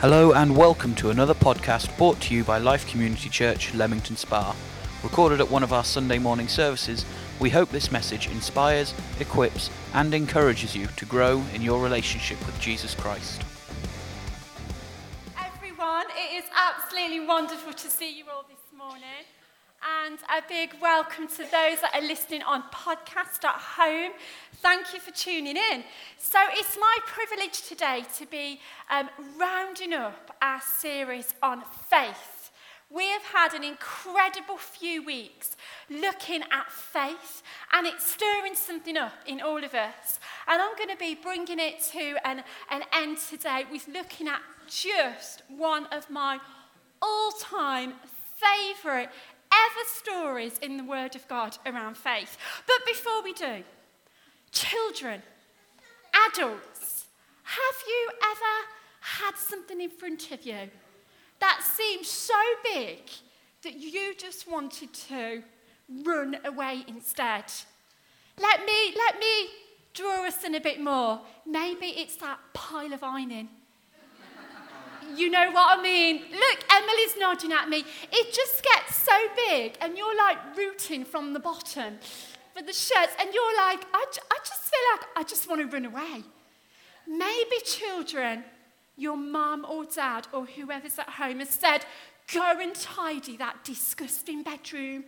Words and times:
Hello 0.00 0.34
and 0.34 0.54
welcome 0.54 0.94
to 0.96 1.08
another 1.08 1.32
podcast 1.32 1.96
brought 1.96 2.20
to 2.20 2.34
you 2.34 2.44
by 2.44 2.58
Life 2.58 2.86
Community 2.86 3.30
Church, 3.30 3.72
Leamington 3.72 4.16
Spa. 4.16 4.54
Recorded 5.02 5.40
at 5.40 5.50
one 5.50 5.62
of 5.62 5.72
our 5.72 5.84
Sunday 5.84 6.18
morning 6.18 6.48
services, 6.48 7.06
we 7.40 7.48
hope 7.48 7.70
this 7.70 7.90
message 7.90 8.26
inspires, 8.30 8.92
equips, 9.20 9.70
and 9.94 10.12
encourages 10.12 10.76
you 10.76 10.86
to 10.98 11.06
grow 11.06 11.42
in 11.54 11.62
your 11.62 11.82
relationship 11.82 12.38
with 12.44 12.60
Jesus 12.60 12.94
Christ. 12.94 13.40
Everyone, 15.42 16.04
it 16.10 16.44
is 16.44 16.50
absolutely 16.54 17.20
wonderful 17.26 17.72
to 17.72 17.88
see 17.88 18.18
you 18.18 18.24
all. 18.30 18.35
And 20.06 20.20
a 20.28 20.40
big 20.48 20.74
welcome 20.80 21.26
to 21.26 21.38
those 21.38 21.80
that 21.80 21.90
are 21.92 22.00
listening 22.00 22.42
on 22.42 22.62
podcast 22.72 23.42
at 23.44 23.56
home. 23.56 24.12
Thank 24.54 24.94
you 24.94 25.00
for 25.00 25.10
tuning 25.10 25.56
in. 25.56 25.82
So, 26.16 26.38
it's 26.52 26.78
my 26.78 26.98
privilege 27.06 27.62
today 27.62 28.04
to 28.18 28.26
be 28.26 28.60
um, 28.88 29.08
rounding 29.36 29.92
up 29.92 30.36
our 30.40 30.60
series 30.60 31.34
on 31.42 31.62
faith. 31.88 32.52
We 32.88 33.08
have 33.08 33.22
had 33.22 33.54
an 33.54 33.64
incredible 33.64 34.58
few 34.58 35.04
weeks 35.04 35.56
looking 35.90 36.42
at 36.52 36.70
faith, 36.70 37.42
and 37.72 37.84
it's 37.84 38.08
stirring 38.08 38.54
something 38.54 38.96
up 38.96 39.14
in 39.26 39.40
all 39.40 39.64
of 39.64 39.74
us. 39.74 40.20
And 40.46 40.62
I'm 40.62 40.76
going 40.76 40.90
to 40.90 40.96
be 40.96 41.16
bringing 41.16 41.58
it 41.58 41.80
to 41.92 42.16
an, 42.24 42.44
an 42.70 42.82
end 42.92 43.18
today 43.18 43.64
with 43.72 43.88
looking 43.88 44.28
at 44.28 44.40
just 44.68 45.42
one 45.48 45.86
of 45.86 46.08
my 46.10 46.38
all 47.02 47.32
time 47.32 47.94
favourite 48.36 49.08
ever 49.64 49.88
stories 49.88 50.58
in 50.58 50.76
the 50.76 50.84
Word 50.84 51.16
of 51.16 51.26
God 51.28 51.56
around 51.66 51.96
faith. 51.96 52.36
But 52.66 52.86
before 52.86 53.22
we 53.22 53.32
do, 53.32 53.62
children, 54.52 55.22
adults, 56.28 57.06
have 57.42 57.82
you 57.86 58.10
ever 58.32 58.66
had 59.00 59.36
something 59.36 59.80
in 59.80 59.90
front 59.90 60.30
of 60.32 60.44
you 60.44 60.70
that 61.40 61.62
seemed 61.62 62.04
so 62.04 62.34
big 62.64 62.98
that 63.62 63.76
you 63.76 64.14
just 64.16 64.50
wanted 64.50 64.92
to 64.92 65.42
run 66.04 66.36
away 66.44 66.84
instead? 66.88 67.44
Let 68.38 68.64
me, 68.66 68.94
let 68.96 69.18
me 69.18 69.48
draw 69.94 70.26
us 70.26 70.44
in 70.44 70.54
a 70.54 70.60
bit 70.60 70.80
more. 70.80 71.20
Maybe 71.46 71.86
it's 71.86 72.16
that 72.16 72.38
pile 72.52 72.92
of 72.92 73.02
ironing 73.02 73.48
you 75.14 75.30
know 75.30 75.50
what 75.52 75.78
I 75.78 75.82
mean? 75.82 76.22
Look, 76.30 76.58
Emily's 76.72 77.14
nodding 77.18 77.52
at 77.52 77.68
me. 77.68 77.84
It 78.12 78.34
just 78.34 78.64
gets 78.64 78.96
so 78.96 79.12
big, 79.48 79.76
and 79.80 79.96
you're 79.96 80.16
like 80.16 80.56
rooting 80.56 81.04
from 81.04 81.32
the 81.32 81.40
bottom 81.40 81.98
for 82.54 82.62
the 82.62 82.72
shirts, 82.72 83.12
and 83.20 83.32
you're 83.32 83.56
like, 83.56 83.84
I, 83.92 84.04
I 84.30 84.38
just 84.44 84.62
feel 84.62 84.80
like 84.92 85.06
I 85.16 85.22
just 85.22 85.48
want 85.48 85.60
to 85.60 85.66
run 85.66 85.84
away. 85.84 86.24
Maybe 87.06 87.56
children, 87.64 88.44
your 88.96 89.16
mum 89.16 89.66
or 89.68 89.84
dad 89.84 90.26
or 90.32 90.46
whoever's 90.46 90.98
at 90.98 91.08
home 91.08 91.38
has 91.40 91.50
said, 91.50 91.84
go 92.32 92.58
and 92.60 92.74
tidy 92.74 93.36
that 93.36 93.62
disgusting 93.62 94.42
bedroom. 94.42 95.04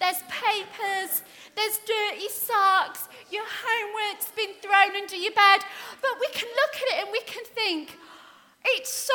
There's 0.00 0.22
papers, 0.22 1.22
there's 1.54 1.78
dirty 1.86 2.28
socks, 2.28 3.08
your 3.30 3.44
homework's 3.46 4.30
been 4.32 4.54
thrown 4.60 4.96
under 4.96 5.16
your 5.16 5.32
bed. 5.32 5.60
But 6.00 6.18
we 6.20 6.28
can 6.32 6.48
look 6.48 6.74
at 6.76 6.96
it 6.96 7.04
and 7.04 7.12
we 7.12 7.20
can 7.20 7.44
think, 7.44 7.98
it's 8.64 8.92
so 8.92 9.14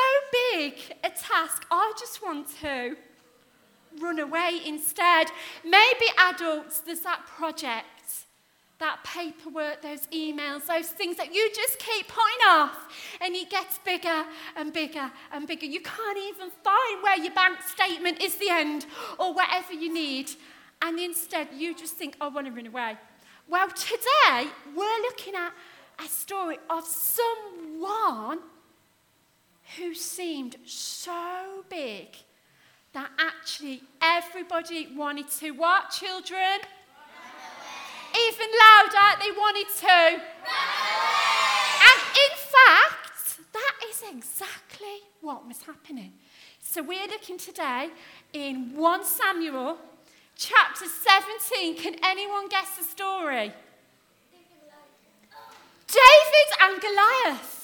big 0.52 0.74
a 1.04 1.10
task. 1.10 1.66
I 1.70 1.92
just 1.98 2.22
want 2.22 2.48
to 2.60 2.96
run 4.00 4.18
away 4.18 4.60
instead. 4.64 5.28
Maybe 5.64 6.06
adults, 6.18 6.80
there's 6.80 7.00
that 7.00 7.26
project, 7.26 7.86
that 8.78 9.02
paperwork, 9.04 9.82
those 9.82 10.06
emails, 10.08 10.66
those 10.66 10.88
things 10.88 11.16
that 11.16 11.34
you 11.34 11.50
just 11.54 11.78
keep 11.78 12.08
putting 12.08 12.48
off, 12.48 12.88
and 13.20 13.34
it 13.34 13.50
gets 13.50 13.78
bigger 13.78 14.24
and 14.56 14.72
bigger 14.72 15.10
and 15.32 15.46
bigger. 15.46 15.66
You 15.66 15.80
can't 15.80 16.18
even 16.18 16.50
find 16.62 17.02
where 17.02 17.18
your 17.18 17.34
bank 17.34 17.58
statement 17.62 18.22
is 18.22 18.36
the 18.36 18.48
end 18.48 18.86
or 19.18 19.34
whatever 19.34 19.72
you 19.72 19.92
need. 19.92 20.30
And 20.82 20.98
instead, 20.98 21.48
you 21.54 21.76
just 21.76 21.96
think, 21.96 22.16
I 22.20 22.28
want 22.28 22.46
to 22.46 22.52
run 22.52 22.66
away. 22.66 22.96
Well, 23.48 23.68
today, 23.68 24.48
we're 24.74 25.02
looking 25.02 25.34
at 25.34 25.52
a 26.02 26.08
story 26.08 26.56
of 26.70 26.86
someone 26.86 28.38
who 29.76 29.94
seemed 29.94 30.56
so 30.64 31.64
big 31.68 32.08
that 32.92 33.10
actually 33.18 33.82
everybody 34.02 34.88
wanted 34.96 35.30
to 35.30 35.50
what, 35.52 35.90
children? 35.90 36.60
Even 38.28 38.46
louder, 38.66 39.18
they 39.20 39.30
wanted 39.30 39.68
to. 39.78 40.22
And 41.86 42.00
in 42.24 42.34
fact, 42.36 43.38
that 43.52 43.74
is 43.88 44.02
exactly 44.12 45.02
what 45.20 45.46
was 45.46 45.62
happening. 45.62 46.12
So 46.60 46.82
we're 46.82 47.06
looking 47.06 47.38
today 47.38 47.90
in 48.32 48.76
1 48.76 49.04
Samuel 49.04 49.78
chapter 50.36 50.86
17. 50.86 51.76
Can 51.76 51.96
anyone 52.02 52.48
guess 52.48 52.76
the 52.76 52.84
story? 52.84 53.52
David 55.86 56.48
and 56.62 56.80
Goliath. 56.80 57.59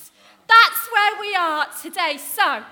That's 0.49 0.89
where 0.93 1.21
we 1.21 1.35
are 1.35 1.67
today. 1.83 2.19
So, 2.19 2.63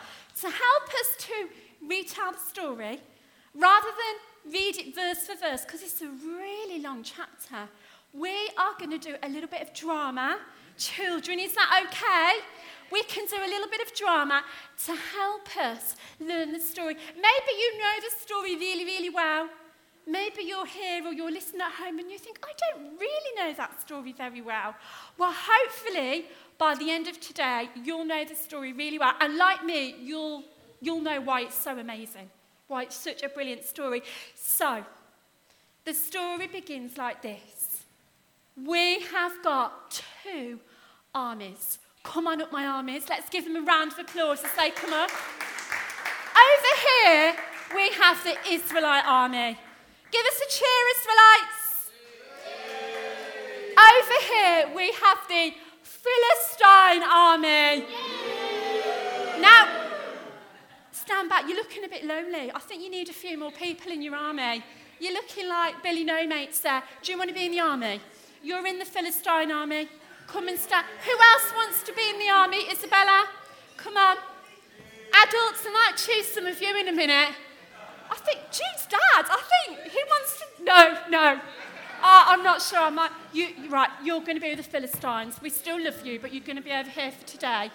to 0.40 0.46
help 0.50 0.88
us 1.00 1.16
to 1.18 1.48
retell 1.86 2.32
the 2.32 2.38
story, 2.38 3.00
rather 3.54 3.88
than 3.88 4.52
read 4.52 4.76
it 4.76 4.94
verse 4.94 5.26
for 5.26 5.36
verse, 5.36 5.64
because 5.64 5.82
it's 5.82 6.02
a 6.02 6.08
really 6.08 6.80
long 6.80 7.02
chapter, 7.02 7.68
we 8.12 8.50
are 8.58 8.74
going 8.78 8.90
to 8.90 8.98
do 8.98 9.16
a 9.22 9.28
little 9.28 9.48
bit 9.48 9.62
of 9.62 9.74
drama. 9.74 10.38
Children, 10.76 11.40
is 11.40 11.54
that 11.54 11.84
okay? 11.86 12.44
We 12.90 13.02
can 13.04 13.26
do 13.26 13.36
a 13.36 13.48
little 13.48 13.68
bit 13.68 13.80
of 13.80 13.94
drama 13.94 14.42
to 14.86 14.94
help 14.94 15.56
us 15.56 15.96
learn 16.20 16.52
the 16.52 16.60
story. 16.60 16.94
Maybe 17.14 17.52
you 17.58 17.78
know 17.78 17.94
the 18.00 18.16
story 18.20 18.56
really, 18.56 18.84
really 18.84 19.10
well. 19.10 19.48
Maybe 20.06 20.42
you're 20.42 20.66
here 20.66 21.06
or 21.06 21.12
you're 21.15 21.31
listening 21.31 21.62
at 21.62 21.72
home 21.72 21.98
and 21.98 22.10
you 22.10 22.19
think, 22.19 22.38
I 22.42 22.53
don't 22.70 22.98
really 22.98 23.37
know 23.37 23.54
that 23.56 23.81
story 23.81 24.12
very 24.12 24.42
well. 24.42 24.75
Well, 25.16 25.32
hopefully, 25.34 26.26
by 26.59 26.75
the 26.75 26.91
end 26.91 27.09
of 27.09 27.19
today, 27.20 27.70
you'll 27.75 28.04
know 28.04 28.25
the 28.25 28.34
story 28.34 28.72
really 28.72 28.98
well. 28.98 29.14
And 29.20 29.37
like 29.37 29.64
me, 29.64 29.94
you'll, 30.00 30.44
you'll 30.81 31.00
know 31.00 31.20
why 31.20 31.43
it's 31.43 31.54
so 31.54 31.78
amazing, 31.78 32.28
why 32.69 32.82
it's 32.82 32.97
such 32.97 33.22
a 33.22 33.28
brilliant 33.31 33.64
story. 33.64 34.03
So, 34.34 34.84
the 35.84 35.94
story 35.94 36.48
begins 36.48 36.97
like 36.98 37.22
this 37.22 37.84
We 38.62 39.00
have 39.00 39.43
got 39.43 40.03
two 40.22 40.60
armies. 41.14 41.78
Come 42.03 42.26
on 42.26 42.43
up, 42.43 42.53
my 42.53 42.66
armies. 42.66 43.09
Let's 43.09 43.31
give 43.31 43.44
them 43.44 43.56
a 43.56 43.62
round 43.62 43.93
of 43.93 43.98
applause 43.98 44.44
as 44.44 44.53
they 44.59 44.70
come 44.70 44.93
up. 44.93 45.10
Over 46.37 46.72
here, 47.06 47.34
we 47.75 47.91
have 47.93 48.22
the 48.22 48.37
Israelite 48.50 49.04
army. 49.06 49.59
Give 50.14 50.26
us 50.26 50.41
a 50.47 50.48
cheer, 50.48 50.82
Israelites. 50.97 51.91
Over 53.76 54.19
here, 54.32 54.76
we 54.76 54.92
have 54.92 55.19
the 55.26 55.52
Philistine 55.82 57.02
army. 57.02 57.84
Now, 59.41 59.66
stand 60.92 61.28
back. 61.28 61.48
You're 61.48 61.56
looking 61.56 61.84
a 61.84 61.88
bit 61.88 62.04
lonely. 62.04 62.52
I 62.54 62.60
think 62.60 62.84
you 62.84 62.91
need 62.91 63.08
a 63.08 63.12
few 63.12 63.36
more 63.36 63.50
people 63.50 63.91
in 63.91 64.02
your 64.02 64.14
army. 64.14 64.62
You're 65.00 65.14
looking 65.14 65.48
like 65.48 65.82
Billy 65.82 66.04
No 66.04 66.25
Mates 66.28 66.60
there. 66.60 66.84
Do 67.02 67.10
you 67.10 67.19
want 67.19 67.31
to 67.31 67.34
be 67.34 67.46
in 67.46 67.50
the 67.50 67.58
army? 67.58 68.00
You're 68.41 68.64
in 68.69 68.78
the 68.78 68.84
Philistine 68.84 69.50
army. 69.50 69.88
Come 70.28 70.46
and 70.46 70.56
stand. 70.56 70.86
Who 71.06 71.10
else 71.10 71.52
wants 71.56 71.82
to 71.82 71.92
be 71.92 72.08
in 72.10 72.20
the 72.20 72.31
army? 72.31 72.70
Isabella? 72.70 73.26
Come 73.76 73.96
on. 73.96 74.16
Adults, 75.12 75.66
I 75.66 75.72
might 75.72 75.96
choose 75.96 76.28
some 76.28 76.46
of 76.46 76.62
you 76.62 76.76
in 76.78 76.86
a 76.86 76.92
minute. 76.92 77.34
I 78.14 78.19
think 78.19 78.41
Jude's 78.50 78.86
dad. 78.88 79.25
I 79.28 79.42
think 79.66 79.91
he 79.91 79.98
wants 80.08 80.38
to. 80.38 80.64
No, 80.64 80.98
no. 81.10 81.41
I'm 82.06 82.42
not 82.42 82.62
sure. 82.62 82.78
I 82.78 82.91
might. 82.91 83.10
You, 83.32 83.48
right, 83.69 83.91
you're 84.04 84.20
going 84.20 84.36
to 84.36 84.41
be 84.41 84.50
with 84.50 84.58
the 84.58 84.70
Philistines. 84.70 85.41
We 85.42 85.50
still 85.50 85.82
love 85.82 86.06
you, 86.06 86.20
but 86.20 86.32
you're 86.32 86.44
going 86.44 86.56
to 86.56 86.62
be 86.62 86.70
over 86.70 86.88
here 86.88 87.11
for 87.11 87.26
today. 87.26 87.70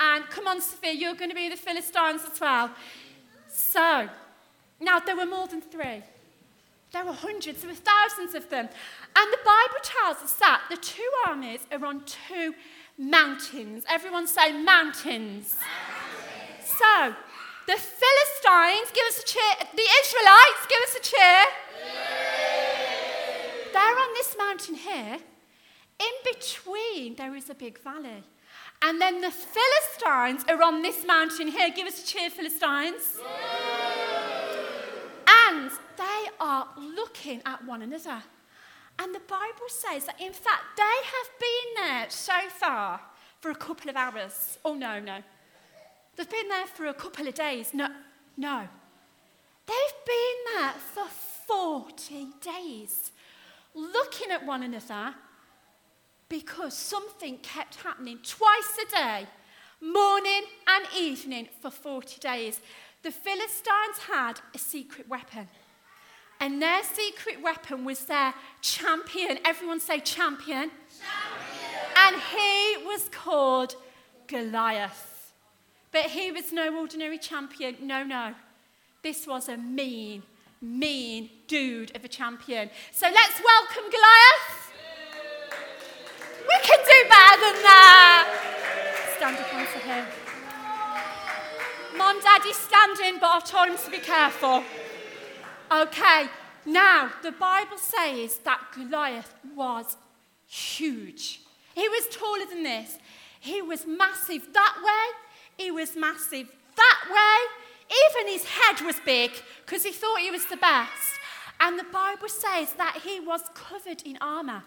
And 0.00 0.24
come 0.30 0.46
on, 0.46 0.60
Sophia, 0.60 0.92
you're 0.92 1.14
going 1.14 1.30
to 1.30 1.36
be 1.36 1.48
the 1.48 1.56
Philistines 1.56 2.22
as 2.30 2.40
well. 2.40 2.70
So, 3.48 4.08
now 4.80 4.98
there 5.00 5.16
were 5.16 5.26
more 5.26 5.46
than 5.46 5.60
three. 5.60 6.02
There 6.92 7.04
were 7.04 7.12
hundreds, 7.12 7.62
there 7.62 7.70
were 7.70 7.76
thousands 7.76 8.34
of 8.34 8.48
them. 8.50 8.68
And 9.16 9.32
the 9.32 9.38
Bible 9.44 9.80
tells 9.82 10.16
us 10.18 10.32
that 10.34 10.62
the 10.70 10.76
two 10.76 11.10
armies 11.26 11.66
are 11.70 11.84
on 11.84 12.04
two 12.04 12.54
mountains. 12.98 13.84
Everyone 13.88 14.26
say 14.26 14.52
mountains. 14.52 15.58
mountains. 15.58 15.58
So, 16.64 17.14
the 17.66 17.76
Philistines, 17.76 18.90
give 18.92 19.06
us 19.08 19.20
a 19.20 19.26
cheer. 19.26 19.54
The 19.74 19.88
Israelites, 20.02 20.66
give 20.68 20.82
us 20.82 20.94
a 20.96 21.00
cheer. 21.00 21.44
They're 23.72 23.98
on 23.98 24.14
this 24.14 24.36
mountain 24.38 24.74
here. 24.74 25.18
In 25.98 26.32
between, 26.32 27.14
there 27.16 27.34
is 27.34 27.48
a 27.50 27.54
big 27.54 27.78
valley. 27.78 28.24
And 28.82 29.00
then 29.00 29.20
the 29.20 29.30
Philistines 29.30 30.44
are 30.48 30.62
on 30.62 30.82
this 30.82 31.06
mountain 31.06 31.48
here. 31.48 31.70
Give 31.70 31.86
us 31.86 32.02
a 32.02 32.06
cheer, 32.06 32.30
Philistines. 32.30 33.18
And 35.46 35.70
they 35.96 36.28
are 36.40 36.68
looking 36.76 37.42
at 37.46 37.64
one 37.64 37.82
another. 37.82 38.22
And 38.98 39.14
the 39.14 39.20
Bible 39.20 39.68
says 39.68 40.06
that, 40.06 40.20
in 40.20 40.32
fact, 40.32 40.62
they 40.76 40.82
have 40.82 41.30
been 41.38 41.84
there 41.84 42.10
so 42.10 42.48
far 42.48 43.00
for 43.40 43.50
a 43.50 43.54
couple 43.54 43.88
of 43.88 43.96
hours. 43.96 44.58
Oh, 44.64 44.74
no, 44.74 44.98
no. 44.98 45.22
They've 46.16 46.28
been 46.28 46.48
there 46.48 46.66
for 46.66 46.86
a 46.86 46.94
couple 46.94 47.26
of 47.26 47.34
days. 47.34 47.72
No, 47.72 47.88
no. 48.36 48.68
They've 49.66 50.04
been 50.06 50.56
there 50.56 50.72
for 50.72 51.06
40 51.46 52.26
days, 52.40 53.12
looking 53.74 54.30
at 54.30 54.44
one 54.44 54.62
another 54.62 55.14
because 56.28 56.76
something 56.76 57.36
kept 57.38 57.76
happening 57.76 58.18
twice 58.22 58.78
a 58.82 58.96
day, 58.96 59.26
morning 59.80 60.44
and 60.66 60.86
evening, 60.98 61.48
for 61.60 61.70
40 61.70 62.20
days. 62.20 62.60
The 63.02 63.10
Philistines 63.10 63.98
had 64.10 64.40
a 64.54 64.58
secret 64.58 65.08
weapon. 65.08 65.48
And 66.40 66.60
their 66.60 66.82
secret 66.82 67.42
weapon 67.42 67.84
was 67.84 68.06
their 68.06 68.34
champion. 68.62 69.38
Everyone 69.44 69.78
say 69.78 70.00
champion. 70.00 70.70
champion. 70.70 71.82
And 71.98 72.16
he 72.16 72.86
was 72.86 73.08
called 73.10 73.76
Goliath. 74.26 75.11
But 75.92 76.06
he 76.06 76.32
was 76.32 76.52
no 76.52 76.74
ordinary 76.78 77.18
champion. 77.18 77.76
No, 77.82 78.02
no. 78.02 78.34
This 79.02 79.26
was 79.26 79.48
a 79.48 79.56
mean, 79.56 80.22
mean 80.60 81.28
dude 81.46 81.94
of 81.94 82.04
a 82.04 82.08
champion. 82.08 82.70
So 82.92 83.06
let's 83.12 83.40
welcome 83.44 83.90
Goliath. 83.90 84.62
We 86.48 86.56
can 86.62 86.78
do 86.78 87.08
better 87.08 87.40
than 87.40 87.62
that. 87.62 88.28
Stand 89.16 89.36
up 89.36 89.54
onto 89.54 89.78
him. 89.86 90.04
Mom, 91.96 92.20
Daddy's 92.20 92.56
standing, 92.56 93.20
but 93.20 93.26
I've 93.26 93.44
told 93.44 93.68
him 93.68 93.76
to 93.76 93.90
be 93.90 93.98
careful. 93.98 94.64
Okay, 95.70 96.26
now 96.64 97.10
the 97.22 97.32
Bible 97.32 97.78
says 97.78 98.38
that 98.38 98.60
Goliath 98.74 99.34
was 99.54 99.96
huge. 100.48 101.40
He 101.74 101.88
was 101.88 102.08
taller 102.08 102.46
than 102.46 102.62
this. 102.62 102.98
He 103.40 103.62
was 103.62 103.86
massive 103.86 104.52
that 104.52 104.76
way, 104.84 105.21
he 105.56 105.70
was 105.70 105.96
massive 105.96 106.48
that 106.76 107.00
way. 107.10 107.96
Even 108.08 108.32
his 108.32 108.44
head 108.44 108.84
was 108.84 108.96
big 109.04 109.32
because 109.64 109.84
he 109.84 109.92
thought 109.92 110.20
he 110.20 110.30
was 110.30 110.46
the 110.46 110.56
best. 110.56 111.18
And 111.60 111.78
the 111.78 111.86
Bible 111.92 112.28
says 112.28 112.72
that 112.74 113.00
he 113.04 113.20
was 113.20 113.42
covered 113.54 114.02
in 114.04 114.18
armor. 114.20 114.62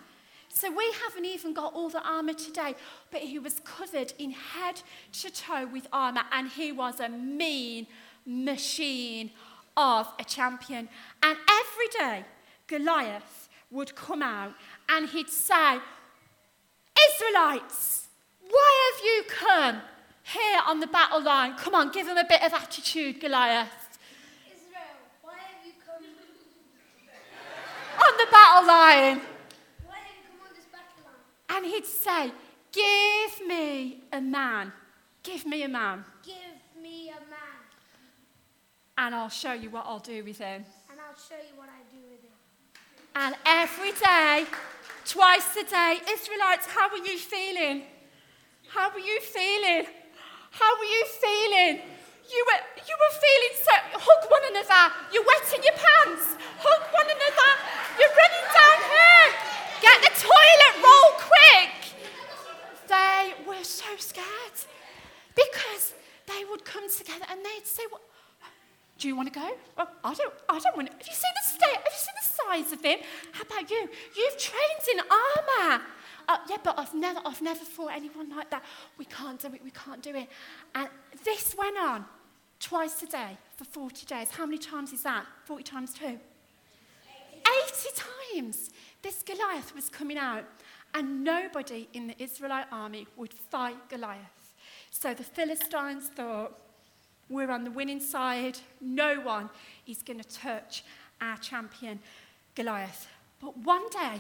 So 0.50 0.72
we 0.72 0.94
haven't 1.04 1.26
even 1.26 1.54
got 1.54 1.74
all 1.74 1.90
the 1.90 2.02
armor 2.08 2.34
today, 2.34 2.76
but 3.12 3.22
he 3.22 3.40
was 3.40 3.60
covered 3.66 4.14
in 4.18 4.32
head 4.32 4.82
to 5.22 5.30
toe 5.30 5.68
with 5.68 5.86
armor, 5.92 6.22
and 6.32 6.48
he 6.48 6.72
was 6.72 7.02
a 7.02 7.10
mean 7.10 7.88
machine 8.26 9.32
of 9.76 10.08
a 10.18 10.24
champion. 10.24 10.88
And 11.22 11.38
every 11.50 11.88
day, 12.00 12.26
Goliath 12.68 13.50
would 13.70 13.96
come 13.96 14.22
out 14.22 14.54
and 14.88 15.10
he'd 15.10 15.30
say, 15.30 15.80
Israelites, 17.12 18.08
why 18.50 18.92
have 18.94 19.06
you 19.06 19.24
come 19.28 19.82
here 20.34 20.62
on 20.68 20.80
the 20.80 20.88
battle 20.88 21.22
line? 21.24 21.56
Come 21.56 21.76
on, 21.76 21.92
give 21.92 22.08
him 22.08 22.18
a 22.18 22.26
bit 22.28 22.42
of 22.44 22.54
attitude, 22.54 23.20
Goliath. 23.22 23.70
Israel, 24.48 24.82
why 25.22 25.34
have 25.34 25.66
you 25.66 25.74
come? 25.86 26.04
On 28.08 28.18
the 28.18 28.28
battle 28.32 28.68
line. 28.68 29.22
Why 29.86 29.98
have 29.98 30.16
you 30.18 30.24
come 30.30 30.48
on 30.48 30.54
this 30.56 30.66
battle 30.66 31.04
line? 31.06 31.64
And 31.64 31.66
he'd 31.66 31.86
say, 31.86 32.32
Give 32.72 33.48
me 33.48 34.04
a 34.12 34.20
man. 34.20 34.74
Give 35.24 35.46
me 35.46 35.64
a 35.64 35.68
man. 35.70 36.04
Give 36.24 36.36
me 36.82 37.10
a 37.10 37.14
man, 37.30 37.60
And 38.98 39.16
I'll 39.16 39.30
show 39.30 39.54
you 39.54 39.70
what 39.70 39.86
I'll 39.88 40.00
do 40.00 40.24
with 40.24 40.38
him. 40.40 40.66
and 40.92 41.00
I'll 41.00 41.18
show 41.18 41.36
you 41.36 41.58
what 41.58 41.70
I 41.70 41.82
do 41.92 42.02
with 42.12 42.22
him. 42.22 42.32
And 43.16 43.36
every 43.46 43.92
day, 43.94 44.46
twice 45.06 45.56
a 45.56 45.64
day, 45.64 46.00
Israelites, 46.12 46.68
how 46.68 46.90
are 46.90 46.98
you 46.98 47.18
feeling? 47.18 47.84
How 48.68 48.90
are 48.90 49.00
you 49.00 49.22
feeling? 49.22 49.86
How 50.56 50.72
are 50.72 50.88
you 50.88 51.04
feeling? 51.20 51.84
You 52.32 52.42
were, 52.48 52.62
you 52.80 52.96
were 52.96 53.14
feeling 53.20 53.56
so. 53.60 53.76
Hug 54.00 54.22
one 54.32 54.46
another. 54.56 54.84
You're 55.12 55.28
wetting 55.28 55.62
your 55.62 55.76
pants. 55.76 56.40
Hug 56.64 56.84
one 56.96 57.10
another. 57.12 57.52
You're 58.00 58.16
running 58.16 58.48
down 58.56 58.80
here. 58.88 59.28
Get 59.84 59.98
the 60.00 60.14
toilet 60.16 60.76
roll 60.80 61.12
quick. 61.20 61.76
They 62.88 63.36
were 63.44 63.64
so 63.68 63.86
scared 64.00 64.58
because 65.36 65.94
they 66.26 66.48
would 66.50 66.64
come 66.64 66.90
together 66.90 67.26
and 67.30 67.44
they'd 67.44 67.68
say, 67.68 67.84
well, 67.92 68.02
do 68.98 69.10
you 69.10 69.16
want 69.16 69.32
to 69.34 69.38
go? 69.38 69.52
Well, 69.78 69.92
I 70.04 70.14
don't. 70.14 70.34
I 70.48 70.60
don't 70.60 70.76
want. 70.78 70.88
To. 70.88 70.96
Have 70.96 71.08
you 71.08 71.14
seen 71.14 71.36
the 71.44 71.50
state? 71.50 71.76
Have 71.76 71.92
you 71.92 72.00
seen 72.00 72.16
the 72.16 72.28
size 72.32 72.72
of 72.72 72.82
him? 72.82 73.00
How 73.34 73.44
about 73.44 73.70
you? 73.70 73.90
You've 74.16 74.38
trained 74.38 74.86
in 74.94 75.00
armor. 75.04 75.84
Uh, 76.28 76.38
yeah, 76.50 76.58
but 76.64 76.78
I've 76.78 76.94
never, 76.94 77.20
I've 77.26 77.42
never 77.42 77.64
fought 77.64 77.92
anyone 77.94 78.36
like 78.36 78.50
that. 78.50 78.64
We 78.98 79.06
can't 79.06 79.40
do 79.40 79.48
it. 79.54 79.64
We 79.64 79.72
can't 79.72 80.02
do 80.02 80.16
it. 80.16 80.28
And 80.74 80.90
this 81.24 81.56
went 81.58 81.78
on 81.78 82.06
twice 82.60 83.02
a 83.04 83.08
day 83.08 83.38
for 83.58 83.66
40 83.66 84.06
days. 84.06 84.30
How 84.32 84.46
many 84.46 84.58
times 84.58 84.94
is 84.94 85.04
that? 85.04 85.26
40 85.46 85.64
times 85.64 85.94
two. 85.94 86.06
80 86.06 86.20
times 88.34 88.72
this 89.02 89.22
Goliath 89.22 89.76
was 89.76 89.88
coming 89.88 90.18
out, 90.18 90.46
and 90.96 91.24
nobody 91.24 91.88
in 91.94 92.08
the 92.08 92.22
Israelite 92.22 92.66
army 92.72 93.06
would 93.18 93.34
fight 93.34 93.76
Goliath. 93.88 94.54
So 94.90 95.14
the 95.14 95.24
Philistines 95.24 96.10
thought, 96.16 96.58
we're 97.30 97.52
on 97.52 97.64
the 97.64 97.72
winning 97.72 98.00
side. 98.00 98.58
No 98.82 99.20
one 99.20 99.50
is 99.86 100.02
going 100.02 100.20
to 100.20 100.28
touch 100.28 100.84
our 101.22 101.38
champion, 101.38 102.00
Goliath. 102.56 103.08
But 103.42 103.58
one 103.58 103.90
day, 103.90 104.20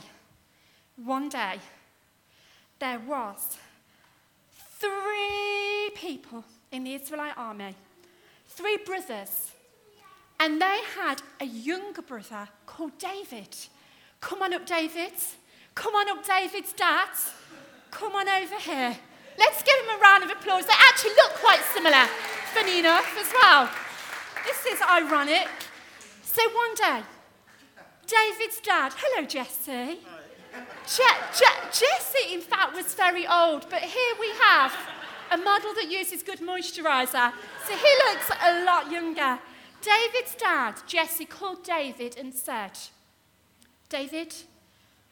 one 1.04 1.30
day, 1.30 1.60
there 2.80 3.00
was 3.00 3.58
three 4.80 5.92
people 5.96 6.44
in 6.72 6.84
the 6.84 6.94
Israelite 6.94 7.38
army, 7.38 7.76
three 8.48 8.78
brothers, 8.86 9.52
and 10.40 10.62
they 10.62 10.80
had 10.98 11.22
a 11.40 11.46
younger 11.46 12.02
brother 12.02 12.48
called 12.66 12.98
David. 12.98 13.56
Come 14.20 14.42
on 14.42 14.54
up, 14.54 14.66
David. 14.66 15.14
Come 15.74 15.96
on 15.96 16.10
up, 16.10 16.26
David's 16.26 16.74
dad. 16.74 17.10
Come 17.92 18.14
on 18.14 18.28
over 18.28 18.60
here. 18.60 18.98
Let's 19.38 19.64
give 19.64 19.76
him 19.84 19.98
a 19.98 20.02
round 20.02 20.24
of 20.24 20.30
applause. 20.32 20.66
They 20.66 20.74
actually 20.74 21.12
look 21.12 21.34
quite 21.36 21.62
similar, 21.74 22.06
funny 22.54 22.80
enough, 22.80 23.08
as 23.20 23.32
well. 23.34 23.70
This 24.46 24.66
is 24.66 24.82
ironic. 24.82 25.48
So 26.24 26.42
one 26.54 26.76
day, 26.76 27.04
David's 28.08 28.60
dad, 28.62 28.94
hello, 28.96 29.26
Jesse. 29.26 30.00
Je- 30.88 31.04
Je- 31.34 31.70
Jesse, 31.72 32.34
in 32.34 32.42
fact, 32.42 32.76
was 32.76 32.94
very 32.94 33.26
old, 33.28 33.70
but 33.70 33.82
here 33.82 34.14
we 34.20 34.30
have 34.42 34.74
a 35.32 35.38
model 35.38 35.74
that 35.74 35.90
uses 35.90 36.22
good 36.24 36.40
moisturiser. 36.40 37.34
So 37.68 37.76
he 37.76 37.90
looks 38.10 38.30
a 38.44 38.64
lot 38.64 38.92
younger. 38.92 39.40
David's 39.82 40.36
dad, 40.36 40.76
Jesse, 40.88 41.26
called 41.26 41.64
David 41.64 42.18
and 42.18 42.34
said, 42.34 42.72
David, 43.90 44.34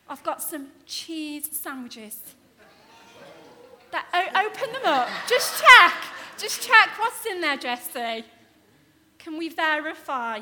I've 0.10 0.24
got 0.24 0.42
some 0.42 0.68
cheese 0.86 1.50
sandwiches. 1.52 2.20
That, 3.92 4.06
o- 4.14 4.46
open 4.48 4.74
them 4.74 4.82
up. 4.86 5.08
Just 5.28 5.62
check. 5.64 5.94
Just 6.38 6.62
check 6.68 6.90
what's 6.98 7.26
in 7.26 7.42
there, 7.42 7.58
Jesse. 7.58 8.26
Can 9.20 9.38
we 9.38 9.50
verify? 9.50 10.40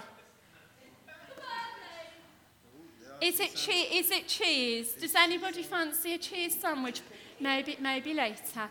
Is 3.21 3.39
it, 3.39 3.55
che- 3.55 3.97
is 3.99 4.09
it 4.09 4.27
cheese? 4.27 4.93
Does 4.93 5.13
anybody 5.13 5.61
fancy 5.61 6.15
a 6.15 6.17
cheese 6.17 6.59
sandwich? 6.59 7.01
Maybe, 7.39 7.77
maybe 7.79 8.13
later. 8.15 8.69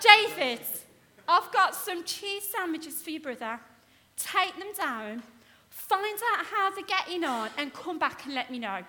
David, 0.00 0.60
I've 1.26 1.50
got 1.52 1.74
some 1.74 2.04
cheese 2.04 2.44
sandwiches 2.48 3.02
for 3.02 3.10
your 3.10 3.22
brother. 3.22 3.58
Take 4.16 4.56
them 4.56 4.72
down, 4.78 5.22
find 5.68 6.18
out 6.32 6.46
how 6.46 6.70
they're 6.70 6.84
getting 6.84 7.24
on, 7.24 7.50
and 7.58 7.72
come 7.72 7.98
back 7.98 8.24
and 8.24 8.34
let 8.34 8.50
me 8.50 8.60
know. 8.60 8.84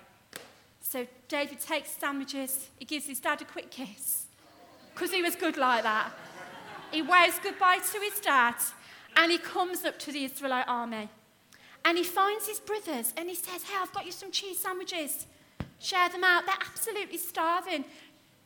So 0.80 1.08
David 1.28 1.60
takes 1.60 1.90
sandwiches, 1.92 2.70
he 2.78 2.86
gives 2.86 3.08
his 3.08 3.20
dad 3.20 3.42
a 3.42 3.46
quick 3.46 3.72
kiss, 3.72 4.25
because 4.94 5.12
he 5.12 5.24
was 5.24 5.36
good 5.36 5.58
like 5.58 5.82
that. 5.82 6.12
He 6.92 7.02
waves 7.02 7.40
goodbye 7.42 7.80
to 7.92 8.00
his 8.00 8.20
dad, 8.20 8.56
and 9.16 9.32
he 9.32 9.40
comes 9.40 9.84
up 9.86 9.98
to 10.00 10.12
the 10.12 10.25
Israelite 10.25 10.68
army. 10.68 11.10
And 11.86 12.00
he 12.00 12.04
finds 12.04 12.48
his 12.48 12.60
brothers 12.60 13.13
and 13.15 13.30
he 13.30 13.36
says, 13.36 13.63
Hey, 13.63 13.77
I've 13.80 13.94
got 13.94 14.06
you 14.06 14.12
some 14.12 14.32
cheese 14.32 14.60
sandwiches. 14.60 15.27
Share 15.80 16.10
them 16.10 16.24
out. 16.24 16.46
They're 16.46 16.56
absolutely 16.60 17.20
starving. 17.20 17.86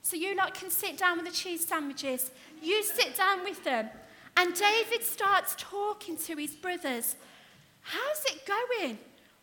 So 0.02 0.18
you 0.18 0.36
lot 0.36 0.54
can 0.54 0.70
sit 0.70 0.98
down 0.98 1.18
with 1.18 1.26
the 1.26 1.32
cheese 1.32 1.66
sandwiches. 1.66 2.32
You 2.62 2.84
sit 2.84 3.16
down 3.16 3.44
with 3.44 3.64
them. 3.64 3.90
And 4.36 4.54
David 4.54 5.04
starts 5.04 5.56
talking 5.58 6.18
to 6.18 6.36
his 6.36 6.56
brothers. 6.56 7.16
How's 7.82 8.26
it 8.26 8.46
going? 8.46 8.98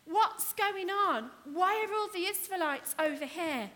What's 0.05 0.53
going 0.53 0.91
on? 0.91 1.31
Why 1.53 1.85
are 1.85 1.95
all 1.99 2.09
the 2.09 2.27
Israelites 2.27 2.95
over 2.99 3.25
here? 3.25 3.71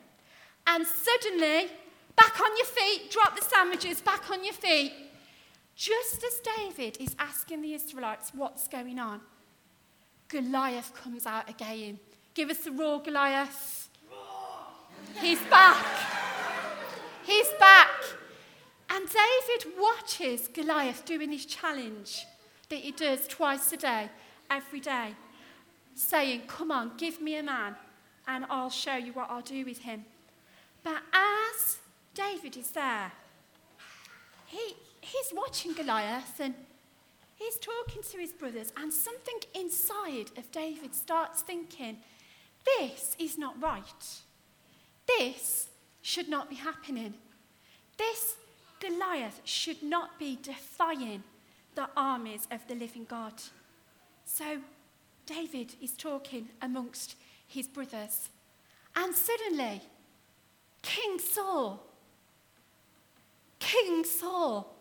And 0.67 0.87
suddenly, 0.87 1.71
back 2.17 2.41
on 2.41 2.57
your 2.57 2.67
feet, 2.67 3.11
drop 3.11 3.39
the 3.39 3.45
sandwiches, 3.45 4.01
back 4.01 4.31
on 4.31 4.45
your 4.45 4.55
feet. 4.55 4.93
Just 5.75 6.23
as 6.23 6.41
David 6.57 6.99
is 7.01 7.17
asking 7.19 7.63
the 7.63 7.75
Israelites 7.75 8.33
what's 8.35 8.69
going 8.69 8.99
on, 8.99 9.21
Goliath 10.31 10.95
comes 10.95 11.27
out 11.27 11.51
again. 11.51 11.99
Give 12.35 12.51
us 12.51 12.59
the 12.59 12.71
roar, 12.71 13.03
Goliath. 13.03 13.89
He's 15.21 15.41
back. 15.43 15.85
He's 17.25 17.49
back. 17.59 17.91
And 18.89 19.07
David, 19.07 19.79
watches 19.79 20.49
Goliath 20.49 21.05
doing 21.05 21.31
his 21.31 21.47
challenge 21.47 22.27
that 22.69 22.79
he 22.79 22.93
does 22.93 23.27
twice 23.27 23.73
a 23.73 23.77
day, 23.77 24.09
every 24.51 24.81
day, 24.81 25.15
saying, 25.95 26.43
Come 26.47 26.71
on, 26.71 26.93
give 26.97 27.21
me 27.21 27.37
a 27.37 27.43
man, 27.43 27.75
and 28.27 28.45
I'll 28.49 28.71
show 28.71 28.97
you 28.97 29.13
what 29.13 29.31
I'll 29.31 29.43
do 29.43 29.65
with 29.65 29.79
him. 29.79 30.05
But 30.83 31.03
as 31.13 31.79
David 32.15 32.57
is 32.57 32.71
there, 32.71 33.13
he, 34.47 34.75
he's 35.01 35.33
watching 35.33 35.73
Goliath 35.73 36.41
and 36.41 36.55
he's 37.41 37.57
talking 37.57 38.03
to 38.03 38.19
his 38.19 38.33
brothers, 38.33 38.73
and 38.77 38.93
something 38.93 39.41
inside 39.55 40.31
of 40.37 40.51
David 40.53 40.95
starts 40.95 41.43
thinking, 41.43 41.97
This 42.79 43.17
is 43.19 43.39
not 43.39 43.61
right. 43.61 44.23
This 45.07 45.69
should 46.03 46.29
not 46.29 46.49
be 46.49 46.57
happening. 46.57 47.15
This 47.97 48.37
Goliath 48.81 49.41
should 49.45 49.83
not 49.83 50.19
be 50.19 50.39
defying 50.41 51.23
the 51.75 51.89
armies 51.97 52.47
of 52.51 52.67
the 52.69 52.75
living 52.75 53.07
God. 53.09 53.35
So 54.25 54.59
David 55.27 55.75
is 55.83 55.93
talking 55.93 56.49
amongst 56.63 57.17
his 57.47 57.67
brothers. 57.67 58.29
And 58.97 59.15
suddenly, 59.15 59.83
King 60.83 61.19
Saul, 61.19 61.83
King 63.59 64.05
Saul, 64.05 64.75